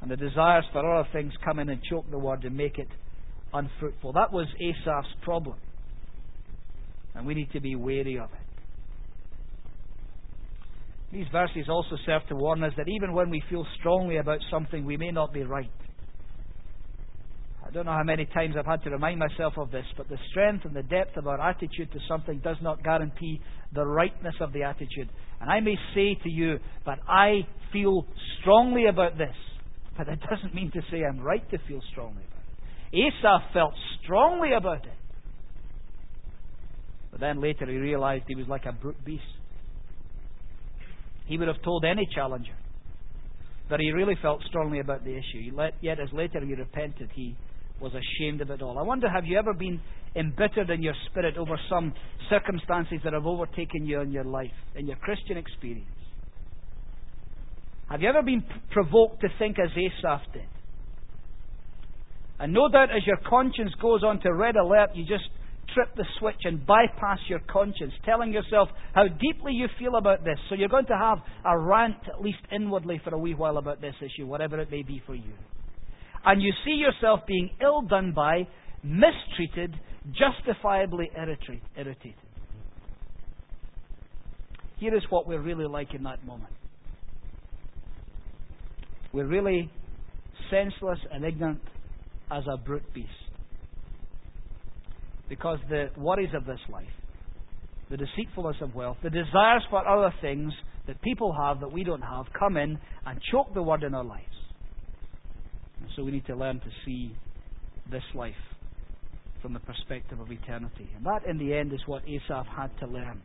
And 0.00 0.10
the 0.10 0.16
desires 0.16 0.64
for 0.72 0.78
other 0.90 1.08
things 1.12 1.32
come 1.44 1.58
in 1.58 1.68
and 1.68 1.82
choke 1.82 2.10
the 2.10 2.18
word 2.18 2.44
and 2.44 2.56
make 2.56 2.78
it 2.78 2.88
unfruitful. 3.52 4.14
That 4.14 4.32
was 4.32 4.46
Asaph's 4.60 5.14
problem. 5.22 5.56
And 7.14 7.26
we 7.26 7.34
need 7.34 7.52
to 7.52 7.60
be 7.60 7.76
wary 7.76 8.18
of 8.18 8.30
it. 8.30 8.48
These 11.12 11.26
verses 11.32 11.68
also 11.68 11.96
serve 12.06 12.22
to 12.28 12.36
warn 12.36 12.62
us 12.62 12.72
that 12.76 12.88
even 12.88 13.12
when 13.12 13.30
we 13.30 13.42
feel 13.48 13.66
strongly 13.78 14.18
about 14.18 14.38
something, 14.50 14.84
we 14.84 14.96
may 14.96 15.10
not 15.10 15.32
be 15.32 15.42
right. 15.42 15.70
I 17.68 17.70
don't 17.70 17.84
know 17.84 17.92
how 17.92 18.02
many 18.02 18.24
times 18.24 18.54
I've 18.58 18.64
had 18.64 18.82
to 18.84 18.90
remind 18.90 19.18
myself 19.18 19.58
of 19.58 19.70
this, 19.70 19.84
but 19.94 20.08
the 20.08 20.16
strength 20.30 20.64
and 20.64 20.74
the 20.74 20.82
depth 20.82 21.18
of 21.18 21.26
our 21.26 21.38
attitude 21.38 21.92
to 21.92 21.98
something 22.08 22.38
does 22.38 22.56
not 22.62 22.82
guarantee 22.82 23.42
the 23.74 23.84
rightness 23.84 24.34
of 24.40 24.54
the 24.54 24.62
attitude. 24.62 25.10
And 25.38 25.50
I 25.50 25.60
may 25.60 25.76
say 25.94 26.16
to 26.22 26.30
you, 26.30 26.58
that 26.86 26.98
I 27.06 27.46
feel 27.70 28.06
strongly 28.40 28.86
about 28.86 29.18
this. 29.18 29.34
But 29.98 30.06
that 30.06 30.18
doesn't 30.30 30.54
mean 30.54 30.70
to 30.72 30.80
say 30.90 31.04
I'm 31.04 31.20
right 31.20 31.48
to 31.50 31.58
feel 31.68 31.82
strongly 31.92 32.22
about 32.22 32.42
it. 32.92 33.12
Asaph 33.12 33.52
felt 33.52 33.74
strongly 34.02 34.54
about 34.56 34.86
it. 34.86 34.92
But 37.10 37.20
then 37.20 37.42
later 37.42 37.66
he 37.66 37.76
realized 37.76 38.24
he 38.28 38.34
was 38.34 38.48
like 38.48 38.64
a 38.64 38.72
brute 38.72 39.04
beast. 39.04 39.22
He 41.26 41.36
would 41.36 41.48
have 41.48 41.62
told 41.62 41.84
any 41.84 42.08
challenger 42.14 42.56
that 43.68 43.78
he 43.78 43.92
really 43.92 44.16
felt 44.22 44.40
strongly 44.48 44.80
about 44.80 45.04
the 45.04 45.10
issue. 45.10 45.52
Yet 45.82 46.00
as 46.00 46.08
later 46.14 46.40
he 46.40 46.54
repented, 46.54 47.10
he 47.14 47.36
was 47.80 47.92
ashamed 47.94 48.40
of 48.40 48.50
it 48.50 48.62
all. 48.62 48.78
I 48.78 48.82
wonder, 48.82 49.08
have 49.08 49.24
you 49.24 49.38
ever 49.38 49.54
been 49.54 49.80
embittered 50.16 50.70
in 50.70 50.82
your 50.82 50.94
spirit 51.10 51.36
over 51.36 51.58
some 51.68 51.92
circumstances 52.30 52.98
that 53.04 53.12
have 53.12 53.26
overtaken 53.26 53.86
you 53.86 54.00
in 54.00 54.10
your 54.10 54.24
life, 54.24 54.50
in 54.74 54.86
your 54.86 54.96
Christian 54.96 55.36
experience? 55.36 55.86
Have 57.90 58.02
you 58.02 58.08
ever 58.08 58.22
been 58.22 58.44
provoked 58.70 59.20
to 59.22 59.28
think 59.38 59.58
as 59.58 59.70
Asaph 59.70 60.32
did? 60.32 60.42
And 62.38 62.52
no 62.52 62.68
doubt 62.68 62.90
as 62.90 63.06
your 63.06 63.18
conscience 63.28 63.72
goes 63.80 64.04
on 64.04 64.20
to 64.20 64.32
red 64.32 64.56
alert, 64.56 64.90
you 64.94 65.04
just 65.04 65.24
trip 65.74 65.88
the 65.96 66.04
switch 66.18 66.40
and 66.44 66.64
bypass 66.66 67.18
your 67.28 67.40
conscience, 67.50 67.92
telling 68.04 68.32
yourself 68.32 68.68
how 68.94 69.04
deeply 69.08 69.52
you 69.52 69.68
feel 69.78 69.96
about 69.96 70.24
this. 70.24 70.38
So 70.48 70.54
you're 70.54 70.68
going 70.68 70.86
to 70.86 70.96
have 70.96 71.18
a 71.44 71.58
rant, 71.58 71.96
at 72.06 72.22
least 72.22 72.38
inwardly, 72.52 73.00
for 73.02 73.14
a 73.14 73.18
wee 73.18 73.34
while 73.34 73.58
about 73.58 73.80
this 73.80 73.94
issue, 74.00 74.26
whatever 74.26 74.60
it 74.60 74.70
may 74.70 74.82
be 74.82 75.02
for 75.06 75.14
you. 75.14 75.32
And 76.28 76.42
you 76.42 76.52
see 76.62 76.72
yourself 76.72 77.20
being 77.26 77.48
ill 77.62 77.80
done 77.80 78.12
by, 78.14 78.46
mistreated, 78.84 79.74
justifiably 80.12 81.10
irritated. 81.16 82.14
Here 84.76 84.94
is 84.94 85.02
what 85.08 85.26
we're 85.26 85.40
really 85.40 85.64
like 85.64 85.94
in 85.94 86.02
that 86.02 86.22
moment. 86.26 86.52
We're 89.14 89.26
really 89.26 89.70
senseless 90.50 90.98
and 91.10 91.24
ignorant 91.24 91.62
as 92.30 92.44
a 92.52 92.58
brute 92.58 92.92
beast. 92.92 93.08
Because 95.30 95.60
the 95.70 95.86
worries 95.96 96.34
of 96.34 96.44
this 96.44 96.60
life, 96.70 96.84
the 97.90 97.96
deceitfulness 97.96 98.56
of 98.60 98.74
wealth, 98.74 98.98
the 99.02 99.08
desires 99.08 99.62
for 99.70 99.88
other 99.88 100.14
things 100.20 100.52
that 100.88 101.00
people 101.00 101.34
have 101.40 101.60
that 101.60 101.72
we 101.72 101.84
don't 101.84 102.02
have 102.02 102.26
come 102.38 102.58
in 102.58 102.78
and 103.06 103.18
choke 103.32 103.54
the 103.54 103.62
word 103.62 103.82
in 103.82 103.94
our 103.94 104.04
lives. 104.04 104.26
So 105.98 106.04
we 106.04 106.12
need 106.12 106.26
to 106.26 106.36
learn 106.36 106.60
to 106.60 106.70
see 106.86 107.12
this 107.90 108.04
life 108.14 108.32
from 109.42 109.52
the 109.52 109.58
perspective 109.58 110.20
of 110.20 110.30
eternity. 110.30 110.88
And 110.94 111.04
that, 111.04 111.26
in 111.28 111.38
the 111.38 111.52
end, 111.52 111.72
is 111.72 111.80
what 111.86 112.04
Asaph 112.08 112.46
had 112.56 112.70
to 112.78 112.86
learn. 112.86 113.20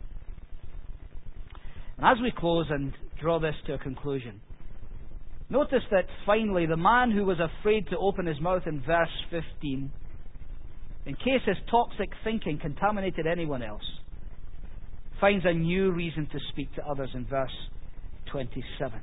And 1.98 2.08
as 2.08 2.18
we 2.20 2.34
close 2.36 2.66
and 2.72 2.92
draw 3.22 3.40
this 3.40 3.54
to 3.68 3.76
a 3.76 3.78
conclusion, 3.78 4.42
notice 5.52 5.84
that 5.92 6.06
finally 6.26 6.66
the 6.66 6.76
man 6.76 7.12
who 7.12 7.26
was 7.26 7.38
afraid 7.40 7.86
to 7.92 7.98
open 8.00 8.26
his 8.26 8.42
mouth 8.42 8.64
in 8.66 8.82
verse 8.82 9.08
15 9.30 9.92
in 11.06 11.16
case 11.16 11.42
his 11.46 11.58
toxic 11.70 12.10
thinking 12.24 12.58
contaminated 12.60 13.28
anyone 13.28 13.62
else, 13.62 13.84
finds 15.22 15.46
a 15.46 15.54
new 15.54 15.92
reason 15.92 16.28
to 16.32 16.40
speak 16.52 16.74
to 16.74 16.84
others 16.88 17.10
in 17.14 17.26
verse 17.28 17.52
27. 18.32 19.00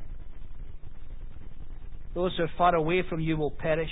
Those 2.14 2.32
who 2.36 2.44
are 2.44 2.50
far 2.58 2.74
away 2.74 3.02
from 3.08 3.20
you 3.20 3.36
will 3.36 3.50
perish. 3.50 3.90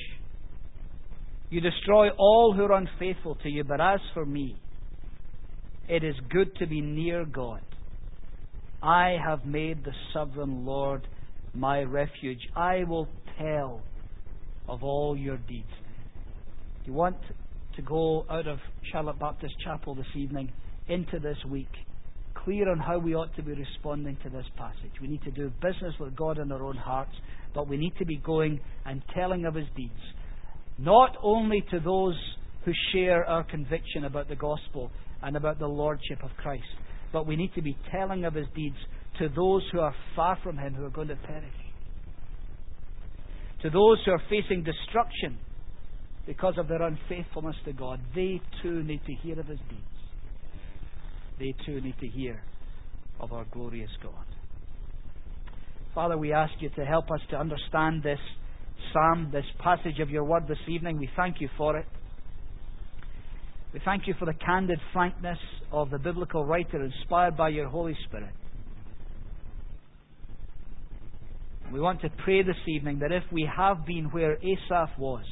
You 1.51 1.61
destroy 1.61 2.11
all 2.11 2.53
who 2.55 2.65
are 2.65 2.73
unfaithful 2.73 3.37
to 3.37 3.49
you, 3.49 3.65
but 3.65 3.81
as 3.81 4.01
for 4.13 4.27
me, 4.27 4.57
it 5.89 6.05
is 6.05 6.15
good 6.29 6.55
to 6.57 6.67
be 6.67 6.81
near 6.81 7.25
God. 7.25 7.63
I 8.83 9.17
have 9.25 9.47
made 9.47 9.85
the 9.85 9.93
sovereign 10.13 10.65
Lord 10.67 11.07
my 11.55 11.83
refuge. 11.83 12.41
I 12.55 12.85
will 12.85 13.09
tell 13.39 13.81
of 14.69 14.83
all 14.83 15.17
your 15.17 15.39
deeds. 15.39 15.67
You 16.85 16.93
want 16.93 17.17
to 17.77 17.83
go 17.83 18.27
out 18.31 18.47
of 18.47 18.59
Charlotte 18.93 19.19
Baptist 19.19 19.55
Chapel 19.65 19.95
this 19.95 20.07
evening 20.15 20.53
into 20.89 21.19
this 21.19 21.39
week, 21.49 21.69
clear 22.45 22.71
on 22.71 22.79
how 22.79 22.99
we 22.99 23.15
ought 23.15 23.35
to 23.37 23.43
be 23.43 23.53
responding 23.53 24.17
to 24.23 24.31
this 24.31 24.47
passage. 24.57 24.93
We 25.01 25.09
need 25.09 25.23
to 25.23 25.31
do 25.31 25.51
business 25.63 25.95
with 25.99 26.17
God 26.17 26.39
in 26.39 26.51
our 26.53 26.63
own 26.63 26.77
hearts, 26.77 27.13
but 27.55 27.69
we 27.69 27.77
need 27.77 27.93
to 27.99 28.05
be 28.05 28.17
going 28.17 28.61
and 28.87 29.03
telling 29.15 29.45
of 29.45 29.55
His 29.55 29.67
deeds, 29.77 29.93
not 30.79 31.17
only 31.23 31.65
to 31.71 31.81
those 31.81 32.17
who 32.65 32.73
share 32.93 33.25
our 33.25 33.45
conviction 33.45 34.05
about 34.05 34.29
the 34.29 34.37
gospel 34.37 34.91
and 35.23 35.37
about 35.37 35.59
the 35.59 35.67
lordship 35.67 36.23
of 36.23 36.31
Christ, 36.37 36.65
but 37.13 37.27
we 37.27 37.37
need 37.37 37.55
to 37.55 37.63
be 37.63 37.77
telling 37.91 38.25
of 38.25 38.35
His 38.35 38.47
deeds 38.55 38.77
to 39.19 39.29
those 39.29 39.63
who 39.73 39.81
are 39.81 39.95
far 40.15 40.39
from 40.43 40.59
Him, 40.59 40.75
who 40.75 40.85
are 40.85 40.91
going 40.91 41.09
to 41.09 41.17
perish. 41.17 41.53
To 43.63 43.71
those 43.71 43.99
who 44.05 44.13
are 44.13 44.23
facing 44.31 44.63
destruction 44.63 45.39
because 46.27 46.55
of 46.59 46.69
their 46.69 46.83
unfaithfulness 46.83 47.57
to 47.65 47.73
God, 47.73 48.01
they 48.15 48.41
too 48.63 48.83
need 48.85 49.01
to 49.07 49.15
hear 49.15 49.41
of 49.41 49.47
His 49.47 49.59
deeds. 49.69 49.98
They 51.39 51.55
too 51.65 51.81
need 51.81 51.95
to 52.01 52.07
hear 52.09 52.43
of 53.21 53.33
our 53.33 53.45
glorious 53.53 53.91
God. 54.03 54.13
Father, 55.95 56.17
we 56.17 56.33
ask 56.33 56.53
you 56.61 56.71
to 56.71 56.85
help 56.85 57.11
us 57.11 57.21
to 57.31 57.37
understand 57.37 58.03
this 58.03 58.19
psalm, 58.93 59.31
this 59.33 59.45
passage 59.59 60.01
of 60.01 60.11
your 60.11 60.25
word 60.25 60.45
this 60.49 60.59
evening. 60.69 60.99
We 60.99 61.09
thank 61.17 61.41
you 61.41 61.49
for 61.57 61.77
it. 61.77 61.87
We 63.73 63.81
thank 63.85 64.07
you 64.07 64.15
for 64.19 64.25
the 64.25 64.35
candid 64.35 64.81
frankness 64.93 65.39
of 65.71 65.91
the 65.91 65.99
biblical 65.99 66.45
writer 66.45 66.83
inspired 66.83 67.37
by 67.37 67.51
your 67.51 67.69
Holy 67.69 67.97
Spirit. 68.07 68.31
We 71.73 71.81
want 71.81 72.01
to 72.01 72.09
pray 72.25 72.43
this 72.43 72.57
evening 72.67 73.01
that 73.01 73.13
if 73.13 73.25
we 73.31 73.49
have 73.55 73.85
been 73.85 74.07
where 74.07 74.39
Asaph 74.39 74.99
was, 74.99 75.25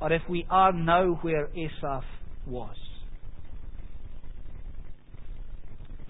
or 0.00 0.12
if 0.12 0.22
we 0.28 0.46
are 0.50 0.72
now 0.72 1.18
where 1.22 1.48
Asaph 1.56 2.04
was. 2.46 2.76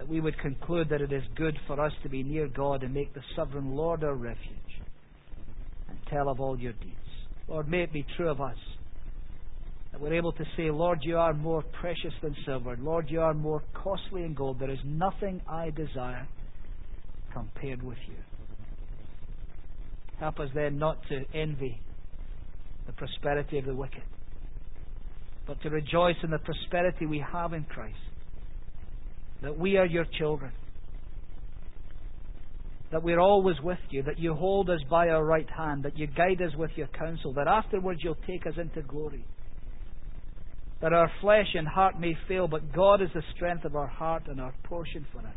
That 0.01 0.09
we 0.09 0.21
would 0.21 0.39
conclude 0.39 0.89
that 0.89 1.03
it 1.03 1.13
is 1.13 1.23
good 1.37 1.59
for 1.67 1.79
us 1.79 1.93
to 2.05 2.09
be 2.09 2.23
near 2.23 2.49
God 2.49 2.83
and 2.83 2.95
make 2.95 3.13
the 3.13 3.21
sovereign 3.37 3.77
Lord 3.77 4.03
our 4.03 4.15
refuge 4.15 4.81
and 5.91 5.99
tell 6.09 6.31
of 6.31 6.41
all 6.41 6.59
your 6.59 6.73
deeds. 6.73 6.97
Lord, 7.47 7.69
may 7.69 7.83
it 7.83 7.93
be 7.93 8.07
true 8.17 8.31
of 8.31 8.41
us 8.41 8.57
that 9.93 10.01
we're 10.01 10.15
able 10.15 10.33
to 10.33 10.45
say, 10.57 10.71
Lord, 10.71 11.01
you 11.03 11.19
are 11.19 11.35
more 11.35 11.63
precious 11.83 12.15
than 12.23 12.35
silver. 12.47 12.79
Lord, 12.81 13.11
you 13.11 13.21
are 13.21 13.35
more 13.35 13.63
costly 13.75 14.23
than 14.23 14.33
gold. 14.33 14.59
There 14.59 14.71
is 14.71 14.79
nothing 14.87 15.43
I 15.47 15.69
desire 15.69 16.27
compared 17.35 17.83
with 17.83 17.99
you. 18.09 18.17
Help 20.19 20.41
us 20.41 20.49
then 20.55 20.79
not 20.79 20.97
to 21.11 21.25
envy 21.35 21.79
the 22.87 22.95
prosperity 22.95 23.59
of 23.59 23.67
the 23.67 23.75
wicked, 23.75 24.05
but 25.47 25.61
to 25.61 25.69
rejoice 25.69 26.17
in 26.23 26.31
the 26.31 26.39
prosperity 26.39 27.05
we 27.05 27.23
have 27.35 27.53
in 27.53 27.65
Christ. 27.65 27.99
That 29.43 29.59
we 29.59 29.77
are 29.77 29.87
your 29.87 30.07
children. 30.19 30.53
That 32.93 33.03
we're 33.03 33.21
always 33.21 33.57
with 33.63 33.79
you. 33.91 34.03
That 34.03 34.19
you 34.19 34.35
hold 34.35 34.69
us 34.69 34.81
by 34.91 35.09
our 35.09 35.25
right 35.25 35.49
hand. 35.49 35.85
That 35.85 35.99
you 35.99 36.07
guide 36.07 36.43
us 36.43 36.55
with 36.57 36.71
your 36.77 36.89
counsel. 36.89 37.33
That 37.35 37.49
afterwards 37.49 38.01
you'll 38.03 38.19
take 38.27 38.47
us 38.47 38.55
into 38.61 38.83
glory. 38.83 39.25
That 40.83 40.93
our 40.93 41.11
flesh 41.21 41.49
and 41.55 41.69
heart 41.69 42.01
may 42.01 42.17
fail, 42.27 42.49
but 42.49 42.73
God 42.75 43.03
is 43.03 43.11
the 43.15 43.23
strength 43.37 43.65
of 43.65 43.77
our 43.77 43.87
heart 43.87 44.25
and 44.29 44.41
our 44.41 44.55
portion 44.65 45.07
forever. 45.13 45.35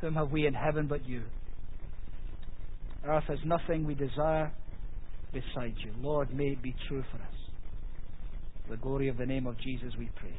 Whom 0.00 0.14
have 0.14 0.30
we 0.30 0.46
in 0.46 0.54
heaven 0.54 0.86
but 0.88 1.06
you? 1.06 1.22
Earth 3.04 3.24
has 3.28 3.38
nothing 3.44 3.86
we 3.86 3.94
desire 3.94 4.52
beside 5.32 5.74
you. 5.84 5.92
Lord, 6.00 6.34
may 6.34 6.48
it 6.48 6.62
be 6.62 6.74
true 6.88 7.04
for 7.10 7.18
us. 7.18 7.34
The 8.70 8.76
glory 8.76 9.08
of 9.08 9.16
the 9.16 9.26
name 9.26 9.46
of 9.46 9.58
Jesus, 9.60 9.92
we 9.98 10.08
pray. 10.16 10.34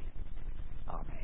Amen. 0.89 1.23